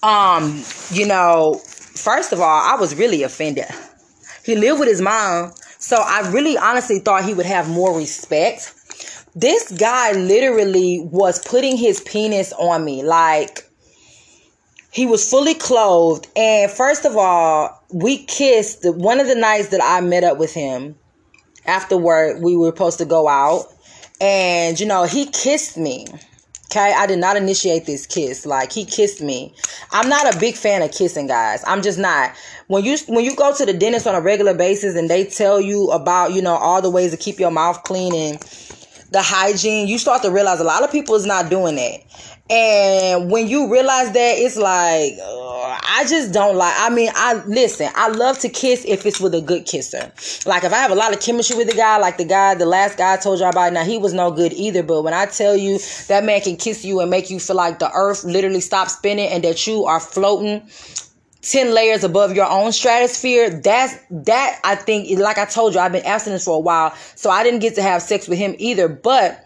[0.05, 1.61] um, you know,
[1.95, 3.67] first of all, I was really offended.
[4.45, 8.75] He lived with his mom, so I really honestly thought he would have more respect.
[9.35, 13.03] This guy literally was putting his penis on me.
[13.03, 13.69] Like,
[14.93, 16.29] he was fully clothed.
[16.37, 20.55] And first of all, we kissed one of the nights that I met up with
[20.55, 20.95] him
[21.67, 22.41] after work.
[22.41, 23.65] We were supposed to go out.
[24.21, 26.07] And, you know, he kissed me.
[26.75, 28.45] Okay, I did not initiate this kiss.
[28.45, 29.55] Like he kissed me.
[29.93, 31.63] I'm not a big fan of kissing, guys.
[31.69, 32.33] I'm just not.
[32.67, 35.61] When you when you go to the dentist on a regular basis and they tell
[35.61, 38.41] you about you know all the ways to keep your mouth clean and
[39.13, 42.01] the hygiene, you start to realize a lot of people is not doing that.
[42.51, 46.75] And when you realize that, it's like, uh, I just don't like.
[46.77, 50.13] I mean, I listen, I love to kiss if it's with a good kisser.
[50.47, 52.67] Like, if I have a lot of chemistry with the guy, like the guy, the
[52.67, 54.83] last guy I told you about, now he was no good either.
[54.83, 55.79] But when I tell you
[56.09, 59.31] that man can kiss you and make you feel like the earth literally stops spinning
[59.31, 60.69] and that you are floating
[61.41, 65.93] 10 layers above your own stratosphere that's that i think like i told you i've
[65.93, 68.89] been abstinent for a while so i didn't get to have sex with him either
[68.89, 69.44] but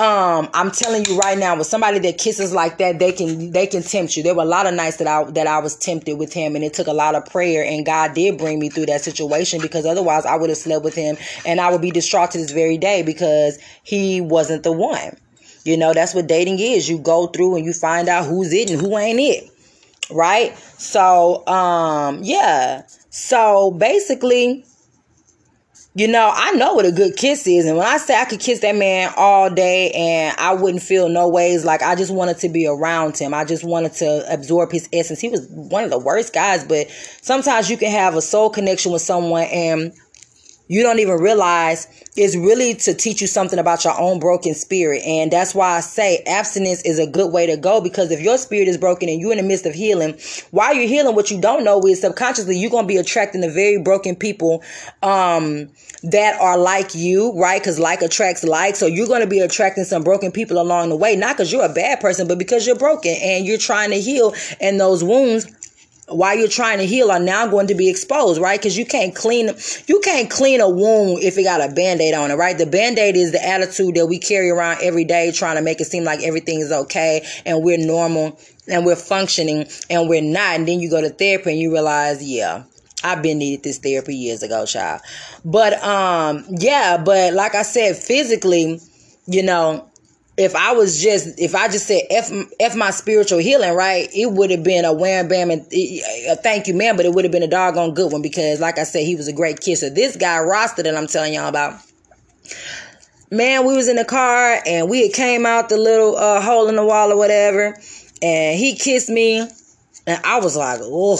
[0.00, 3.66] um i'm telling you right now with somebody that kisses like that they can they
[3.66, 4.22] can tempt you.
[4.22, 6.64] There were a lot of nights that i that i was tempted with him and
[6.64, 9.84] it took a lot of prayer and god did bring me through that situation because
[9.84, 12.78] otherwise i would have slept with him and i would be distraught to this very
[12.78, 15.16] day because he wasn't the one.
[15.64, 16.88] You know that's what dating is.
[16.88, 19.50] You go through and you find out who's it and who ain't it
[20.10, 20.56] right?
[20.56, 22.82] So um yeah.
[23.10, 24.64] So basically
[25.94, 27.66] you know, I know what a good kiss is.
[27.66, 31.08] And when I say I could kiss that man all day and I wouldn't feel
[31.08, 33.34] no ways, like I just wanted to be around him.
[33.34, 35.18] I just wanted to absorb his essence.
[35.18, 36.88] He was one of the worst guys, but
[37.22, 39.92] sometimes you can have a soul connection with someone and
[40.70, 45.02] you don't even realize is really to teach you something about your own broken spirit.
[45.04, 48.38] And that's why I say abstinence is a good way to go because if your
[48.38, 50.16] spirit is broken and you're in the midst of healing,
[50.52, 53.50] while you're healing, what you don't know is subconsciously you're going to be attracting the
[53.50, 54.62] very broken people
[55.02, 55.68] um,
[56.04, 57.60] that are like you, right?
[57.60, 58.76] Because like attracts like.
[58.76, 61.64] So you're going to be attracting some broken people along the way, not because you're
[61.64, 65.48] a bad person, but because you're broken and you're trying to heal and those wounds
[66.10, 68.58] while you're trying to heal are now going to be exposed, right?
[68.58, 69.50] Because you can't clean
[69.86, 72.56] you can't clean a wound if it got a band-aid on it, right?
[72.56, 75.86] The band-aid is the attitude that we carry around every day trying to make it
[75.86, 80.56] seem like everything is okay and we're normal and we're functioning and we're not.
[80.56, 82.64] And then you go to therapy and you realize, yeah,
[83.02, 85.00] I've been needed this therapy years ago, child.
[85.44, 88.80] But um, yeah, but like I said, physically,
[89.26, 89.89] you know,
[90.36, 94.32] if I was just if I just said f f my spiritual healing, right, it
[94.32, 96.96] would have been a wham bam and a thank you, man.
[96.96, 99.28] But it would have been a doggone good one because, like I said, he was
[99.28, 99.90] a great kisser.
[99.90, 101.78] This guy Rasta that I'm telling y'all about,
[103.30, 106.76] man, we was in the car and we came out the little uh, hole in
[106.76, 107.76] the wall or whatever,
[108.22, 109.40] and he kissed me,
[110.06, 111.18] and I was like, oh.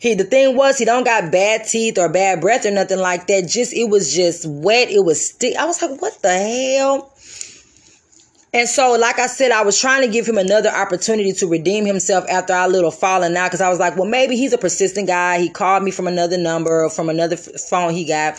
[0.00, 3.26] He the thing was he don't got bad teeth or bad breath or nothing like
[3.26, 3.48] that.
[3.48, 4.90] Just it was just wet.
[4.90, 5.56] It was stick.
[5.56, 7.12] I was like, what the hell?
[8.52, 11.84] And so, like I said, I was trying to give him another opportunity to redeem
[11.84, 15.06] himself after our little falling out because I was like, well, maybe he's a persistent
[15.06, 15.38] guy.
[15.38, 18.38] He called me from another number from another phone he got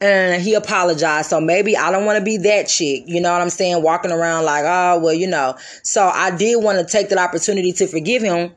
[0.00, 1.28] and he apologized.
[1.28, 3.82] So maybe I don't want to be that chick, you know what I'm saying?
[3.82, 5.56] Walking around like, oh, well, you know.
[5.82, 8.52] So I did want to take that opportunity to forgive him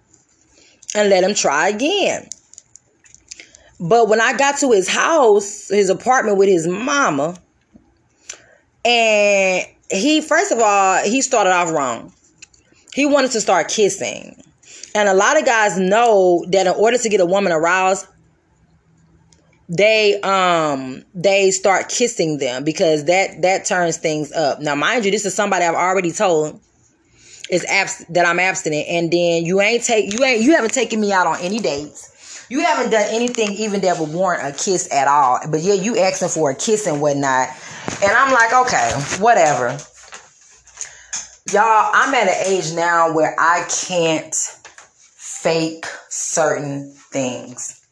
[0.95, 2.29] and let him try again.
[3.79, 7.35] But when I got to his house, his apartment with his mama,
[8.85, 12.13] and he, first of all, he started off wrong.
[12.93, 14.41] He wanted to start kissing.
[14.95, 18.07] And a lot of guys know that in order to get a woman aroused,
[19.69, 24.59] they um they start kissing them because that that turns things up.
[24.59, 26.59] Now, mind you, this is somebody I've already told
[27.49, 30.99] is abs- that I'm abstinent, and then you ain't take you ain't you haven't taken
[30.99, 32.12] me out on any dates.
[32.53, 35.39] You haven't done anything even that would warrant a kiss at all.
[35.49, 37.49] But yeah, you asking for a kiss and whatnot.
[38.03, 39.75] And I'm like, okay, whatever.
[41.51, 47.83] Y'all, I'm at an age now where I can't fake certain things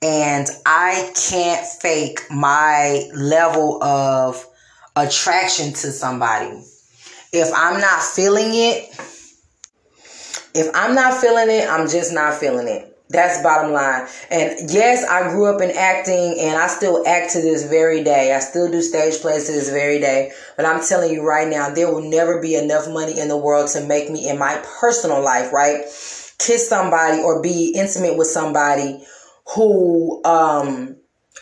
[0.00, 4.42] and I can't fake my level of
[4.96, 6.64] attraction to somebody.
[7.30, 8.88] If I'm not feeling it,
[10.54, 12.95] if I'm not feeling it, I'm just not feeling it.
[13.08, 14.08] That's bottom line.
[14.30, 18.34] And yes, I grew up in acting and I still act to this very day.
[18.34, 20.32] I still do stage plays to this very day.
[20.56, 23.70] But I'm telling you right now, there will never be enough money in the world
[23.70, 25.82] to make me in my personal life, right?
[26.38, 29.04] Kiss somebody or be intimate with somebody
[29.54, 30.96] who um,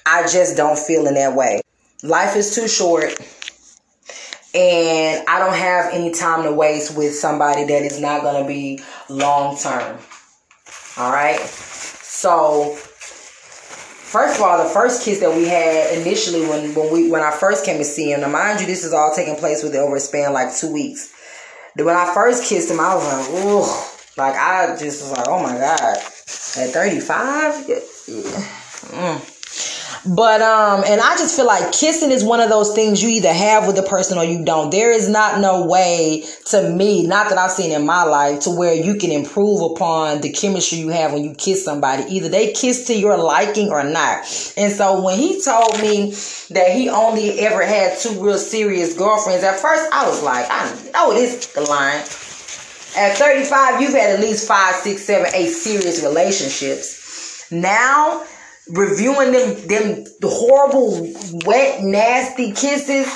[0.05, 1.63] I just don't feel in that way.
[2.03, 3.15] Life is too short,
[4.55, 8.47] and I don't have any time to waste with somebody that is not going to
[8.47, 9.99] be long term.
[10.97, 11.41] All right.
[11.41, 17.23] So, first of all, the first kiss that we had initially when when we when
[17.23, 18.21] I first came to see him.
[18.21, 21.13] Now, mind you, this is all taking place within over a span like two weeks.
[21.77, 25.43] When I first kissed him, I was like, "Ooh," like I just was like, "Oh
[25.43, 25.97] my god."
[26.57, 27.67] At 35,
[28.95, 29.34] Mm.
[30.07, 33.33] But um, and I just feel like kissing is one of those things you either
[33.33, 34.71] have with the person or you don't.
[34.71, 38.51] There is not no way to me, not that I've seen in my life, to
[38.51, 42.03] where you can improve upon the chemistry you have when you kiss somebody.
[42.15, 44.19] Either they kiss to your liking or not.
[44.59, 46.11] And so when he told me
[46.51, 50.71] that he only ever had two real serious girlfriends, at first I was like, I
[50.93, 52.01] know this the line.
[52.97, 57.51] At 35, you've had at least five, six, seven, eight serious relationships.
[57.51, 58.25] Now,
[58.69, 61.13] reviewing them, them the horrible,
[61.45, 63.07] wet, nasty kisses.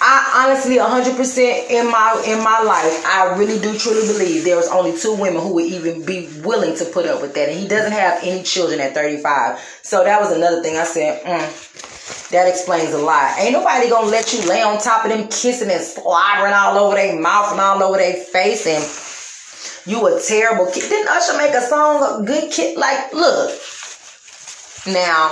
[0.00, 4.56] I honestly, hundred percent in my in my life, I really do truly believe there
[4.56, 7.58] was only two women who would even be willing to put up with that, and
[7.58, 9.58] he doesn't have any children at thirty five.
[9.82, 11.22] So that was another thing I said.
[11.24, 13.38] Mm, that explains a lot.
[13.38, 16.96] Ain't nobody gonna let you lay on top of them kissing and slobbering all over
[16.96, 18.84] their mouth and all over their face and
[19.86, 20.88] you a terrible kid.
[20.88, 22.76] Didn't Usher make a song, a good kid?
[22.76, 23.58] Like, look.
[24.86, 25.30] Now,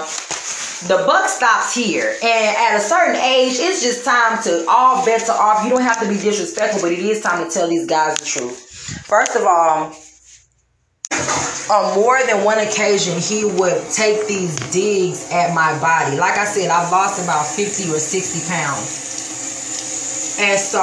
[0.89, 2.17] the buck stops here.
[2.23, 5.65] And at a certain age, it's just time to all bets are off.
[5.65, 8.25] You don't have to be disrespectful, but it is time to tell these guys the
[8.25, 8.59] truth.
[9.07, 9.95] First of all,
[11.71, 16.17] on more than one occasion, he would take these digs at my body.
[16.17, 19.13] Like I said, I've lost about 50 or 60 pounds.
[20.41, 20.81] And so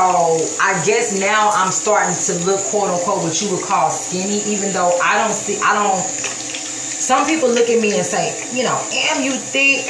[0.61, 4.71] I guess now I'm starting to look quote unquote what you would call skinny, even
[4.71, 5.99] though I don't see, I don't,
[7.09, 9.81] some people look at me and say, you know, am you thick?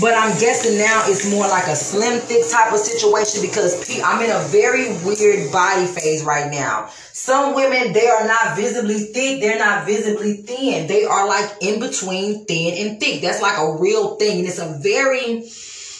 [0.00, 4.22] But I'm guessing now it's more like a slim thick type of situation because I'm
[4.22, 6.90] in a very weird body phase right now.
[7.10, 10.86] Some women, they are not visibly thick, they're not visibly thin.
[10.86, 13.20] They are like in between thin and thick.
[13.20, 14.38] That's like a real thing.
[14.38, 15.42] And it's a very,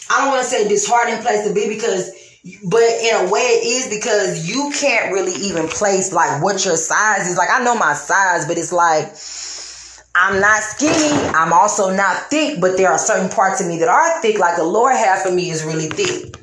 [0.08, 2.12] I don't want to say disheartening place to be because
[2.62, 6.76] but in a way it is because you can't really even place like what your
[6.76, 9.16] size is like i know my size but it's like
[10.14, 13.88] i'm not skinny i'm also not thick but there are certain parts of me that
[13.88, 16.37] are thick like the lower half of me is really thick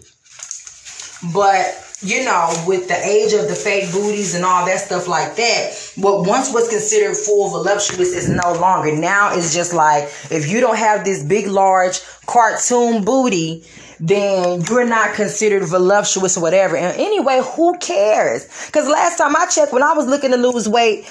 [1.33, 5.35] but you know with the age of the fake booties and all that stuff like
[5.35, 10.49] that what once was considered full voluptuous is no longer now it's just like if
[10.49, 13.63] you don't have this big large cartoon booty
[14.01, 16.75] then you're not considered voluptuous or whatever.
[16.75, 18.47] And anyway, who cares?
[18.65, 21.05] Because last time I checked, when I was looking to lose weight,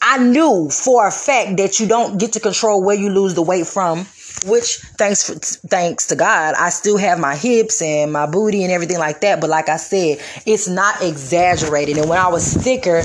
[0.00, 3.42] I knew for a fact that you don't get to control where you lose the
[3.42, 4.06] weight from.
[4.44, 5.34] Which thanks for,
[5.68, 9.40] thanks to God, I still have my hips and my booty and everything like that.
[9.40, 11.96] But like I said, it's not exaggerated.
[11.98, 13.02] And when I was thicker,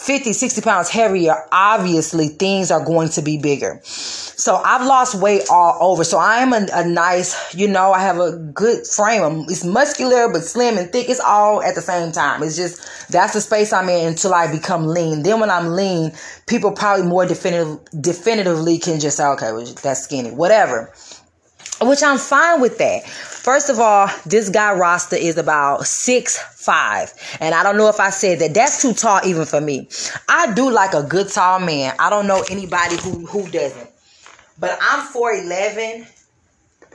[0.00, 3.80] 50, 60 pounds heavier, obviously things are going to be bigger.
[3.84, 6.04] So I've lost weight all over.
[6.04, 9.44] So I am a, a nice, you know, I have a good frame.
[9.48, 11.10] It's muscular, but slim and thick.
[11.10, 12.42] It's all at the same time.
[12.42, 15.22] It's just, that's the space I'm in until I become lean.
[15.22, 16.12] Then when I'm lean,
[16.46, 20.94] people probably more definitive, definitively can just say, okay, well, that's skinny, whatever
[21.82, 23.04] which I'm fine with that.
[23.42, 27.98] First of all, this guy Rasta is about six five, and I don't know if
[27.98, 28.52] I said that.
[28.52, 29.88] That's too tall even for me.
[30.28, 31.94] I do like a good tall man.
[31.98, 33.88] I don't know anybody who who doesn't,
[34.58, 36.06] but I'm four eleven.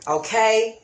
[0.08, 0.78] Okay.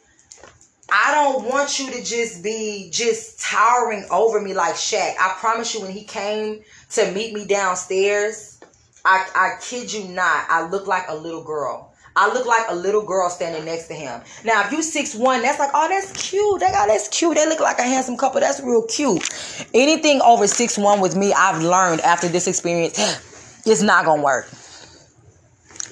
[0.92, 5.14] I don't want you to just be just towering over me like Shaq.
[5.20, 8.60] I promise you, when he came to meet me downstairs,
[9.06, 11.91] I, I kid you not, I look like a little girl.
[12.16, 14.22] I look like a little girl standing next to him.
[14.44, 16.60] Now, if you six one, that's like, oh, that's cute.
[16.60, 17.36] That guy, that's cute.
[17.36, 18.42] They look like a handsome couple.
[18.42, 19.30] That's real cute.
[19.74, 22.98] Anything over six one with me, I've learned after this experience,
[23.66, 24.50] it's not gonna work.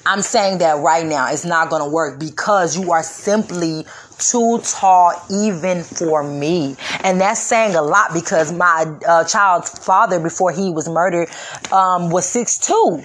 [0.06, 3.84] I'm saying that right now, it's not gonna work because you are simply
[4.18, 6.76] too tall even for me.
[7.02, 11.30] And that's saying a lot because my uh, child's father, before he was murdered,
[11.72, 13.02] um, was six two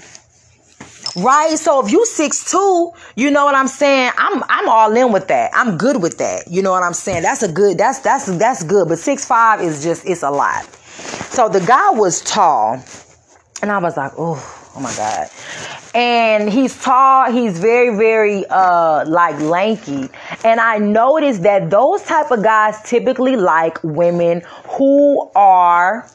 [1.15, 1.57] right?
[1.57, 4.11] So if you six two, you know what I'm saying?
[4.17, 5.51] I'm I'm all in with that.
[5.53, 6.47] I'm good with that.
[6.49, 7.23] You know what I'm saying?
[7.23, 7.77] That's a good.
[7.77, 8.87] That's that's that's good.
[8.87, 10.65] But six five is just it's a lot.
[11.31, 12.83] So the guy was tall,
[13.61, 15.29] and I was like, oh, oh my god.
[15.93, 17.31] And he's tall.
[17.31, 20.09] He's very very uh like lanky.
[20.43, 24.41] And I noticed that those type of guys typically like women
[24.77, 26.09] who are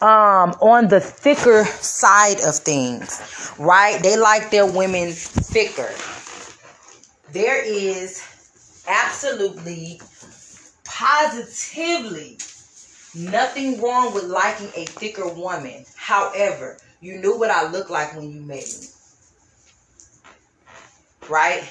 [0.00, 4.02] um, on the thicker side of things, right?
[4.02, 5.92] They like their women thicker.
[7.32, 8.22] There is
[8.88, 10.00] absolutely,
[10.84, 12.38] positively
[13.14, 15.84] nothing wrong with liking a thicker woman.
[15.96, 18.86] However, you knew what I looked like when you met me.
[21.28, 21.62] Right?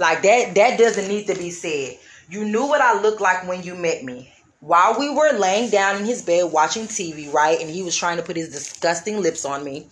[0.00, 1.98] Like that that doesn't need to be said.
[2.30, 5.96] You knew what I looked like when you met me while we were laying down
[5.96, 7.60] in his bed watching TV, right?
[7.60, 9.88] And he was trying to put his disgusting lips on me.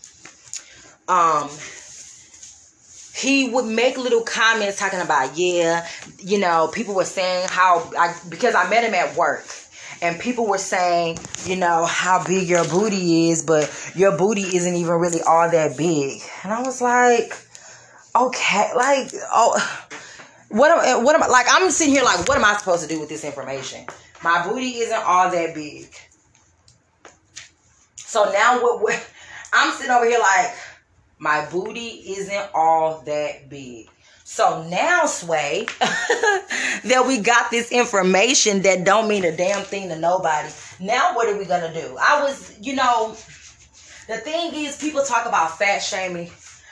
[1.08, 1.48] Um
[3.16, 5.88] he would make little comments talking about, yeah,
[6.18, 9.46] you know, people were saying how I because I met him at work
[10.02, 14.74] and people were saying, you know, how big your booty is, but your booty isn't
[14.74, 16.20] even really all that big.
[16.42, 17.32] And I was like,
[18.14, 19.88] okay, like, oh,
[20.48, 22.88] what am, what am I, like, I'm sitting here like, what am I supposed to
[22.88, 23.86] do with this information?
[24.22, 25.88] My booty isn't all that big.
[27.96, 29.06] So now what, what
[29.52, 30.54] I'm sitting over here like
[31.18, 33.88] my booty isn't all that big.
[34.24, 39.98] So now, Sway, that we got this information that don't mean a damn thing to
[39.98, 40.48] nobody.
[40.80, 41.96] Now what are we gonna do?
[42.00, 43.16] I was, you know,
[44.08, 46.30] the thing is, people talk about fat shaming,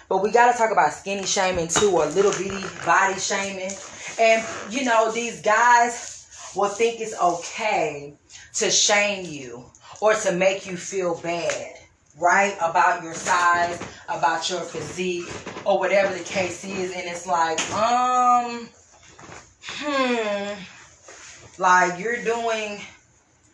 [0.09, 3.71] but we gotta talk about skinny shaming too, or little bitty body shaming.
[4.19, 6.14] And you know, these guys
[6.55, 8.15] will think it's okay
[8.55, 9.65] to shame you
[10.01, 11.75] or to make you feel bad,
[12.19, 12.57] right?
[12.57, 15.29] About your size, about your physique,
[15.65, 16.93] or whatever the case is.
[16.93, 18.69] And it's like, um,
[19.67, 20.61] hmm,
[21.59, 22.81] like you're doing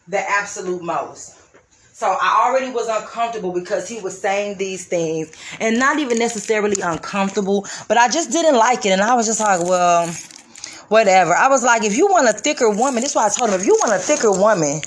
[0.08, 1.36] the absolute most.
[1.92, 5.30] So I already was uncomfortable because he was saying these things
[5.60, 8.90] and not even necessarily uncomfortable, but I just didn't like it.
[8.90, 10.10] And I was just like, well,
[10.90, 11.32] whatever.
[11.32, 13.60] I was like, if you want a thicker woman, this is why I told him,
[13.60, 14.82] if you want a thicker woman,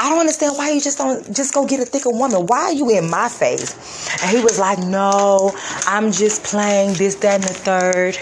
[0.00, 2.46] I don't understand why you just don't just go get a thicker woman.
[2.46, 3.74] Why are you in my face?
[4.22, 5.50] And he was like, No,
[5.86, 8.18] I'm just playing this, that, and the third.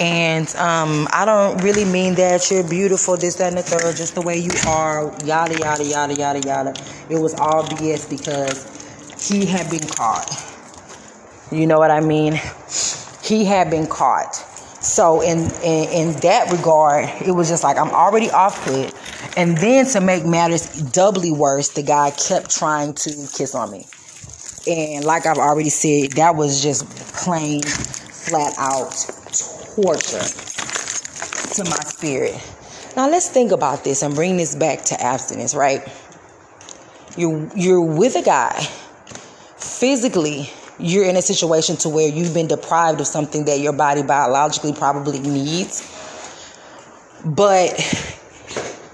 [0.00, 2.50] And um, I don't really mean that.
[2.50, 6.14] You're beautiful, this, that, and the third, just the way you are, yada, yada, yada,
[6.14, 6.74] yada, yada.
[7.10, 10.32] It was all BS because he had been caught.
[11.52, 12.40] You know what I mean?
[13.22, 14.47] He had been caught.
[14.88, 18.94] So in, in in that regard, it was just like I'm already off put.
[19.36, 23.86] And then to make matters doubly worse, the guy kept trying to kiss on me.
[24.66, 28.96] And like I've already said, that was just plain flat out
[29.76, 30.24] torture
[31.54, 32.40] to my spirit.
[32.96, 35.86] Now let's think about this and bring this back to abstinence, right?
[37.14, 38.58] You're you're with a guy
[39.58, 44.02] physically you're in a situation to where you've been deprived of something that your body
[44.02, 45.82] biologically probably needs.
[47.24, 47.72] But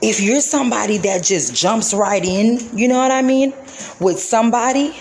[0.01, 3.53] if you're somebody that just jumps right in, you know what I mean,
[4.01, 4.97] with somebody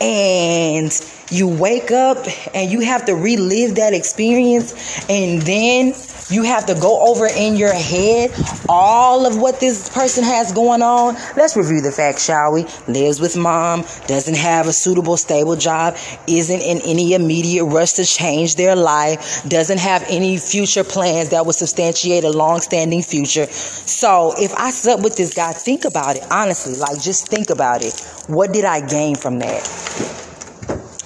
[0.00, 0.92] and
[1.30, 2.18] you wake up
[2.54, 4.74] and you have to relive that experience
[5.08, 5.94] and then
[6.30, 8.32] You have to go over in your head
[8.68, 11.14] all of what this person has going on.
[11.36, 12.66] Let's review the facts, shall we?
[12.86, 18.04] Lives with mom, doesn't have a suitable, stable job, isn't in any immediate rush to
[18.04, 23.46] change their life, doesn't have any future plans that would substantiate a long standing future.
[23.46, 26.24] So if I slept with this guy, think about it.
[26.30, 27.98] Honestly, like just think about it.
[28.26, 29.64] What did I gain from that?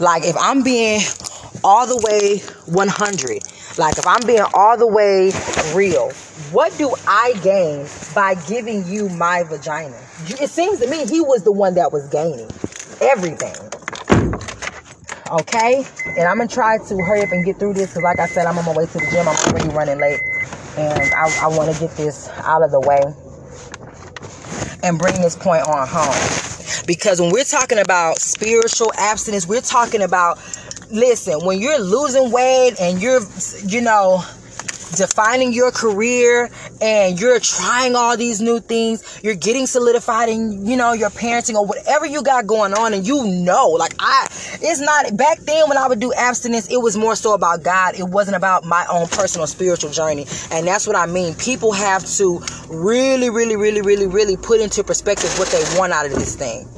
[0.00, 1.00] Like if I'm being
[1.64, 3.42] all the way 100,
[3.78, 5.32] like if I'm being all the way
[5.74, 6.10] real,
[6.50, 10.00] what do I gain by giving you my vagina?
[10.40, 12.50] It seems to me he was the one that was gaining
[13.00, 13.54] everything.
[15.30, 15.84] Okay?
[16.18, 18.46] And I'm gonna try to hurry up and get through this because, like I said,
[18.46, 19.26] I'm on my way to the gym.
[19.28, 20.20] I'm already running late.
[20.76, 23.00] And I, I want to get this out of the way
[24.82, 26.86] and bring this point on home.
[26.86, 30.38] Because when we're talking about spiritual abstinence, we're talking about
[30.92, 33.20] listen, when you're losing weight and you're,
[33.66, 34.22] you know,
[34.96, 36.50] defining your career
[36.82, 41.54] and you're trying all these new things, you're getting solidified in, you know, your parenting
[41.54, 44.26] or whatever you got going on and you know, like I,
[44.60, 47.98] it's not, back then when I would do abstinence, it was more so about God.
[47.98, 50.26] It wasn't about my own personal spiritual journey.
[50.50, 51.34] And that's what I mean.
[51.34, 56.06] People have to really, really, really, really, really put into perspective what they want out
[56.06, 56.68] of this thing.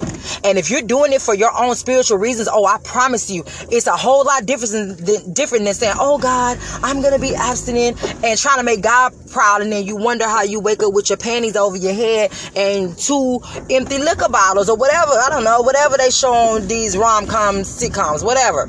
[0.45, 3.87] And if you're doing it for your own spiritual reasons, oh, I promise you, it's
[3.87, 8.39] a whole lot different than, different than saying, oh God, I'm gonna be abstinent and
[8.39, 11.17] trying to make God proud, and then you wonder how you wake up with your
[11.19, 15.13] panties over your head and two empty liquor bottles or whatever.
[15.13, 18.69] I don't know, whatever they show on these rom com sitcoms, whatever.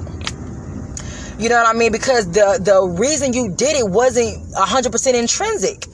[1.38, 1.92] You know what I mean?
[1.92, 5.86] Because the the reason you did it wasn't hundred percent intrinsic.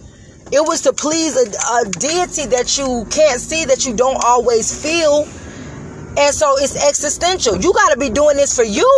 [0.52, 1.48] It was to please a,
[1.80, 5.26] a deity that you can't see, that you don't always feel
[6.18, 7.56] and so it's existential.
[7.56, 8.90] You got to be doing this for you.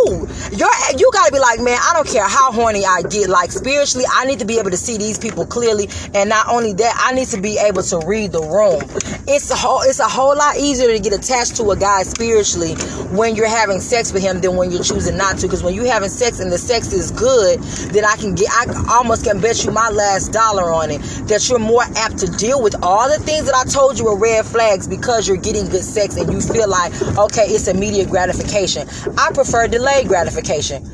[0.52, 3.28] You're you got to be like, man, I don't care how horny I get.
[3.28, 6.72] Like spiritually, I need to be able to see these people clearly, and not only
[6.74, 8.82] that, I need to be able to read the room.
[9.28, 12.74] It's a whole it's a whole lot easier to get attached to a guy spiritually
[13.14, 15.46] when you're having sex with him than when you're choosing not to.
[15.46, 17.60] Because when you're having sex and the sex is good,
[17.92, 21.48] then I can get I almost can bet you my last dollar on it that
[21.48, 24.44] you're more apt to deal with all the things that I told you are red
[24.44, 28.88] flags because you're getting good sex and you feel like okay, it's immediate gratification.
[29.18, 30.84] I prefer delayed gratification.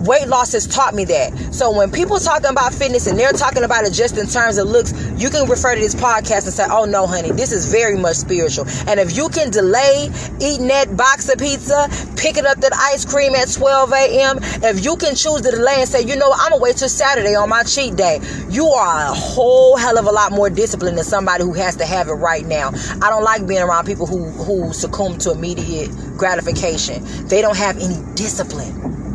[0.00, 1.32] Weight loss has taught me that.
[1.52, 4.68] So when people talking about fitness and they're talking about it just in terms of
[4.68, 7.96] looks, you can refer to this podcast and say, "Oh no, honey, this is very
[7.96, 12.72] much spiritual." And if you can delay eating that box of pizza, picking up that
[12.76, 16.32] ice cream at 12 a.m., if you can choose to delay and say, "You know,
[16.32, 20.06] I'm gonna wait till Saturday on my cheat day," you are a whole hell of
[20.06, 22.72] a lot more disciplined than somebody who has to have it right now.
[23.02, 27.04] I don't like being around people who who succumb to immediate gratification.
[27.26, 29.07] They don't have any discipline.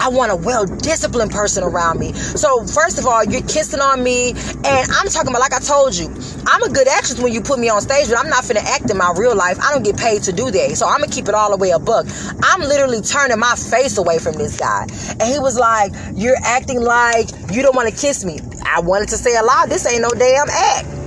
[0.00, 2.12] I want a well disciplined person around me.
[2.14, 5.94] So, first of all, you're kissing on me, and I'm talking about, like I told
[5.94, 6.06] you,
[6.46, 8.90] I'm a good actress when you put me on stage, but I'm not finna act
[8.90, 9.58] in my real life.
[9.60, 10.76] I don't get paid to do that.
[10.76, 12.06] So, I'm gonna keep it all the way a buck.
[12.42, 14.86] I'm literally turning my face away from this guy.
[15.20, 18.40] And he was like, You're acting like you don't wanna kiss me.
[18.64, 19.68] I wanted to say a lot.
[19.68, 20.99] This ain't no damn act.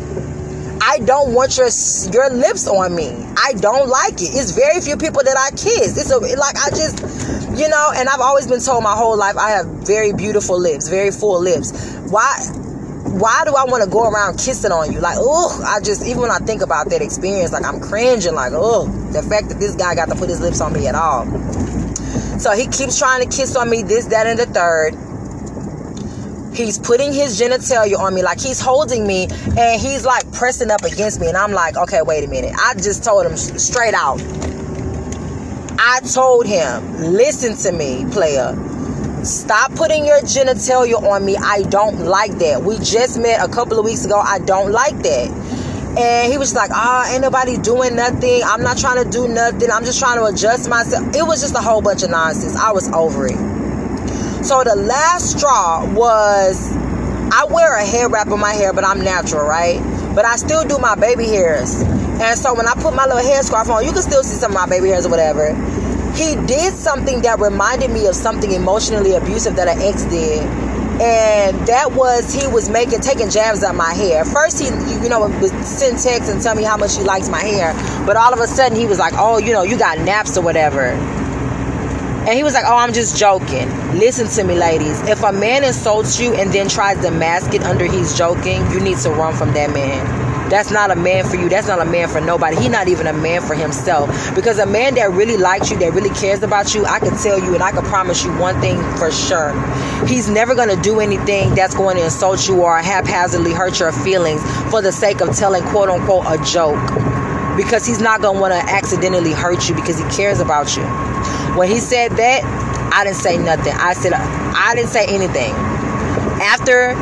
[0.82, 1.70] I don't want your
[2.12, 3.10] your lips on me.
[3.38, 4.32] I don't like it.
[4.34, 5.98] It's very few people that I kiss.
[5.98, 7.00] It's a, like I just,
[7.58, 10.90] you know, and I've always been told my whole life I have very beautiful lips,
[10.90, 11.96] very full lips.
[12.10, 12.36] Why?
[13.14, 15.00] Why do I want to go around kissing on you?
[15.00, 18.34] Like, oh, I just even when I think about that experience, like I'm cringing.
[18.34, 20.96] Like, oh, the fact that this guy got to put his lips on me at
[20.96, 21.26] all.
[22.40, 24.96] So he keeps trying to kiss on me, this, that, and the third
[26.54, 29.28] He's putting his genitalia on me, like he's holding me,
[29.58, 31.28] and he's like pressing up against me.
[31.28, 32.54] And I'm like, okay, wait a minute.
[32.56, 34.22] I just told him straight out.
[35.80, 38.56] I told him, listen to me, player.
[39.24, 41.36] Stop putting your genitalia on me.
[41.38, 42.62] I don't like that.
[42.62, 44.20] We just met a couple of weeks ago.
[44.20, 45.30] I don't like that.
[45.98, 48.42] And he was like, ah, oh, ain't nobody doing nothing.
[48.44, 49.72] I'm not trying to do nothing.
[49.72, 51.16] I'm just trying to adjust myself.
[51.16, 52.56] It was just a whole bunch of nonsense.
[52.56, 53.63] I was over it.
[54.44, 56.76] So the last straw was
[57.32, 59.82] I wear a hair wrap on my hair, but I'm natural, right?
[60.14, 61.82] But I still do my baby hairs.
[61.82, 64.52] And so when I put my little hair scarf on, you can still see some
[64.52, 65.56] of my baby hairs or whatever.
[66.14, 70.42] He did something that reminded me of something emotionally abusive that an ex did.
[71.02, 74.26] And that was he was making taking jabs at my hair.
[74.26, 74.66] First he
[75.02, 77.74] you know would send texts and tell me how much he likes my hair,
[78.06, 80.42] but all of a sudden he was like, "Oh, you know, you got naps or
[80.42, 80.92] whatever."
[82.26, 83.70] And he was like, Oh, I'm just joking.
[84.00, 85.00] Listen to me, ladies.
[85.02, 88.80] If a man insults you and then tries to mask it under he's joking, you
[88.80, 90.50] need to run from that man.
[90.50, 91.50] That's not a man for you.
[91.50, 92.56] That's not a man for nobody.
[92.58, 94.36] He's not even a man for himself.
[94.36, 97.40] Because a man that really likes you, that really cares about you, I can tell
[97.40, 99.52] you and I can promise you one thing for sure.
[100.08, 103.92] He's never going to do anything that's going to insult you or haphazardly hurt your
[103.92, 106.78] feelings for the sake of telling quote unquote a joke.
[107.58, 110.84] Because he's not going to want to accidentally hurt you because he cares about you.
[111.58, 112.44] When he said that,
[112.94, 113.74] I didn't say nothing.
[113.74, 115.52] I said, I didn't say anything.
[116.42, 116.94] After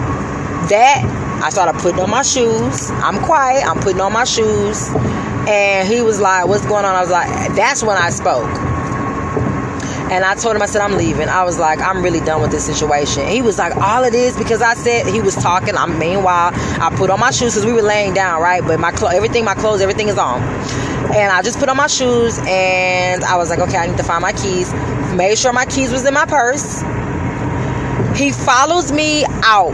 [0.70, 2.92] that, I started putting on my shoes.
[2.92, 3.66] I'm quiet.
[3.66, 4.90] I'm putting on my shoes.
[5.48, 6.96] And he was like, What's going on?
[6.96, 8.50] I was like, That's when I spoke.
[10.12, 11.30] And I told him, I said, I'm leaving.
[11.30, 13.26] I was like, I'm really done with this situation.
[13.30, 15.74] He was like, all it is because I said he was talking.
[15.78, 18.62] I'm meanwhile, I put on my shoes because we were laying down, right?
[18.62, 20.42] But my clothes, everything, my clothes, everything is on.
[21.14, 24.04] And I just put on my shoes and I was like, okay, I need to
[24.04, 24.74] find my keys.
[25.16, 26.82] Made sure my keys was in my purse.
[28.18, 29.72] He follows me out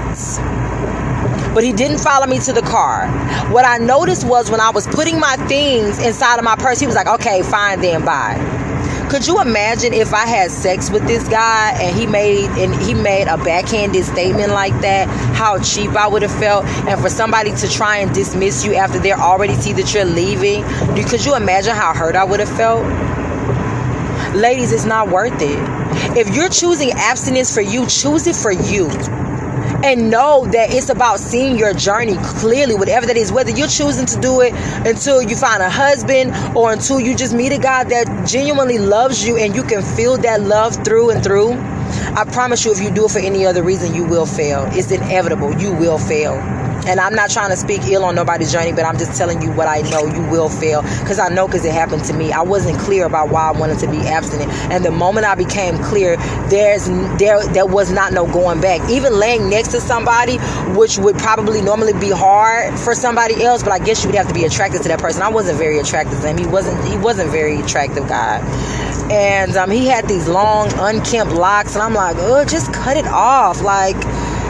[1.53, 3.07] but he didn't follow me to the car.
[3.51, 6.85] What I noticed was when I was putting my things inside of my purse, he
[6.85, 8.37] was like, okay, fine, then bye.
[9.09, 12.93] Could you imagine if I had sex with this guy and he made and he
[12.93, 15.07] made a backhanded statement like that?
[15.33, 18.99] How cheap I would have felt, and for somebody to try and dismiss you after
[18.99, 20.65] they already see that you're leaving.
[21.05, 22.83] Could you imagine how hurt I would have felt?
[24.35, 26.17] Ladies, it's not worth it.
[26.17, 28.89] If you're choosing abstinence for you, choose it for you
[29.87, 34.05] and know that it's about seeing your journey clearly, whatever that is, whether you're choosing
[34.05, 34.53] to do it
[34.85, 39.25] until you find a husband or until you just meet a guy that genuinely loves
[39.25, 41.53] you and you can feel that love through and through.
[41.53, 44.67] I promise you, if you do it for any other reason, you will fail.
[44.73, 45.57] It's inevitable.
[45.57, 46.56] You will fail.
[46.87, 49.51] And I'm not trying to speak ill on nobody's journey, but I'm just telling you
[49.51, 50.05] what I know.
[50.05, 52.31] You will fail because I know because it happened to me.
[52.31, 55.77] I wasn't clear about why I wanted to be abstinent, and the moment I became
[55.83, 56.17] clear,
[56.49, 56.87] there's
[57.19, 58.89] there there was not no going back.
[58.89, 60.37] Even laying next to somebody,
[60.77, 64.27] which would probably normally be hard for somebody else, but I guess you would have
[64.27, 65.21] to be attracted to that person.
[65.21, 66.37] I wasn't very attracted to him.
[66.37, 68.37] He wasn't he wasn't very attractive guy
[69.09, 73.05] and um, he had these long unkempt locks and i'm like oh just cut it
[73.07, 73.95] off like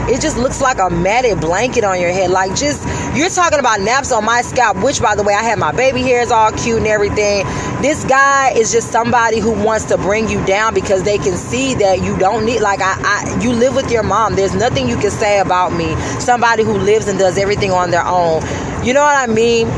[0.08, 2.30] it just looks like a matted blanket on your head.
[2.30, 2.82] Like just
[3.16, 6.02] you're talking about naps on my scalp, which by the way, I have my baby
[6.02, 7.44] hairs all cute and everything.
[7.82, 11.74] This guy is just somebody who wants to bring you down because they can see
[11.74, 14.34] that you don't need like I, I you live with your mom.
[14.34, 15.94] There's nothing you can say about me.
[16.20, 18.42] Somebody who lives and does everything on their own.
[18.84, 19.68] You know what I mean?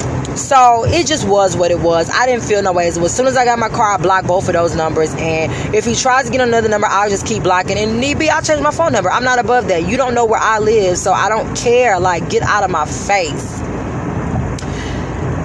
[0.40, 2.10] So it just was what it was.
[2.10, 2.98] I didn't feel no ways.
[2.98, 5.14] As soon as I got my car, I blocked both of those numbers.
[5.14, 7.76] And if he tries to get another number, I'll just keep blocking.
[7.76, 9.10] And need be, I'll change my phone number.
[9.10, 9.86] I'm not above that.
[9.86, 12.00] You don't know where I live, so I don't care.
[12.00, 13.60] Like, get out of my face.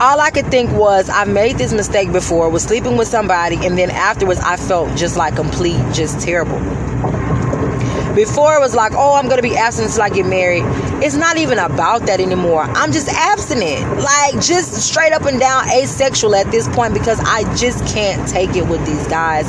[0.02, 3.78] All I could think was I made this mistake before, was sleeping with somebody, and
[3.78, 6.60] then afterwards I felt just like complete, just terrible.
[8.16, 10.64] Before it was like, oh, I'm gonna be abstinent until I get married.
[11.04, 12.62] It's not even about that anymore.
[12.62, 17.44] I'm just abstinent, like just straight up and down asexual at this point because I
[17.58, 19.46] just can't take it with these guys.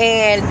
[0.00, 0.42] And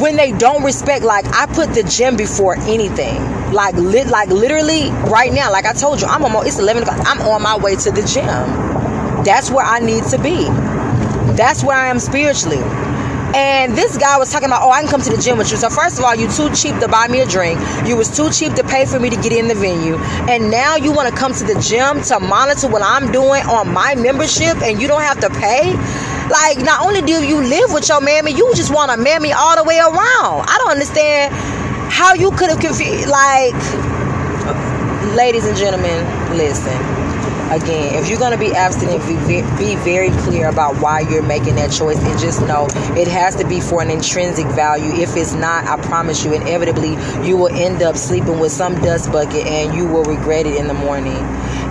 [0.00, 3.20] when they don't respect, like I put the gym before anything.
[3.52, 5.50] Like lit, like literally right now.
[5.50, 6.46] Like I told you, I'm on.
[6.46, 7.00] It's 11 o'clock.
[7.06, 8.24] I'm on my way to the gym.
[9.24, 10.44] That's where I need to be.
[11.34, 12.62] That's where I am spiritually.
[13.34, 15.56] And this guy was talking about, oh, I can come to the gym with you.
[15.56, 17.60] So first of all, you too cheap to buy me a drink.
[17.86, 19.96] You was too cheap to pay for me to get in the venue.
[20.28, 23.72] And now you want to come to the gym to monitor what I'm doing on
[23.72, 25.74] my membership and you don't have to pay?
[26.28, 29.56] Like, not only do you live with your mammy, you just want to mammy all
[29.56, 30.44] the way around.
[30.48, 31.34] I don't understand
[31.90, 33.08] how you could have confused.
[33.08, 33.54] Like,
[35.16, 36.04] ladies and gentlemen,
[36.36, 37.07] listen
[37.50, 41.72] Again, if you're going to be abstinent, be, very clear about why you're making that
[41.72, 45.00] choice and just know it has to be for an intrinsic value.
[45.00, 46.90] If it's not, I promise you, inevitably,
[47.26, 50.66] you will end up sleeping with some dust bucket and you will regret it in
[50.66, 51.16] the morning.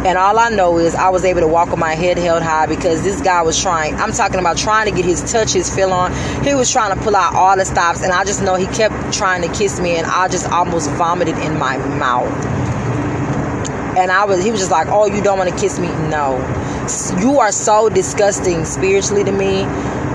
[0.04, 2.66] And all I know is I was able to walk with my head held high
[2.66, 3.94] because this guy was trying.
[3.98, 6.12] I'm talking about trying to get his touch, his feel on.
[6.44, 9.14] He was trying to pull out all the stops, and I just know he kept
[9.14, 12.57] trying to kiss me, and I just almost vomited in my mouth
[13.98, 16.38] and I was he was just like, "Oh, you don't want to kiss me?" No.
[17.20, 19.64] You are so disgusting spiritually to me.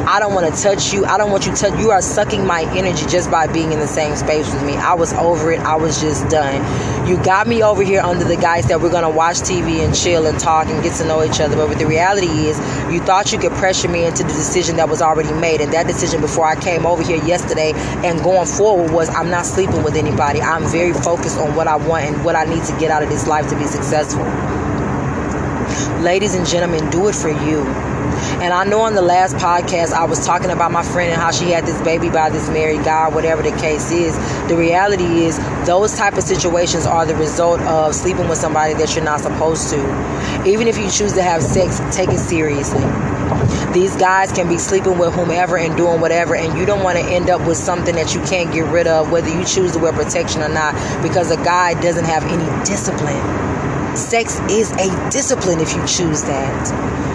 [0.06, 1.04] I don't want to touch you.
[1.04, 1.80] I don't want you to touch.
[1.80, 4.74] You are sucking my energy just by being in the same space with me.
[4.74, 5.60] I was over it.
[5.60, 6.60] I was just done.
[7.08, 10.26] You got me over here under the guise that we're gonna watch TV and chill
[10.26, 11.56] and talk and get to know each other.
[11.56, 12.58] But the reality is,
[12.92, 15.86] you thought you could pressure me into the decision that was already made, and that
[15.86, 17.72] decision before I came over here yesterday
[18.04, 20.40] and going forward was I'm not sleeping with anybody.
[20.40, 23.08] I'm very focused on what I want and what I need to get out of
[23.08, 24.24] this life to be successful.
[26.02, 27.91] Ladies and gentlemen, do it for you.
[28.42, 31.30] And I know on the last podcast I was talking about my friend and how
[31.30, 34.16] she had this baby by this married guy, whatever the case is.
[34.48, 38.94] The reality is those type of situations are the result of sleeping with somebody that
[38.94, 39.78] you're not supposed to.
[40.46, 42.84] Even if you choose to have sex, take it seriously.
[43.72, 47.04] These guys can be sleeping with whomever and doing whatever, and you don't want to
[47.04, 49.92] end up with something that you can't get rid of, whether you choose to wear
[49.92, 53.96] protection or not, because a guy doesn't have any discipline.
[53.96, 57.11] Sex is a discipline if you choose that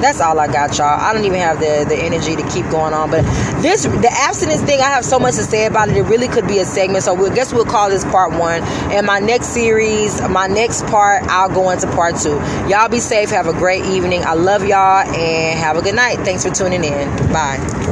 [0.00, 0.98] that's all I got, y'all.
[1.00, 3.10] I don't even have the, the energy to keep going on.
[3.10, 3.22] But
[3.62, 5.96] this the abstinence thing, I have so much to say about it.
[5.96, 7.04] It really could be a segment.
[7.04, 8.62] So we'll guess we'll call this part one.
[8.92, 12.36] And my next series, my next part, I'll go into part two.
[12.68, 13.30] Y'all be safe.
[13.30, 14.22] Have a great evening.
[14.24, 16.16] I love y'all and have a good night.
[16.18, 17.32] Thanks for tuning in.
[17.32, 17.85] Bye.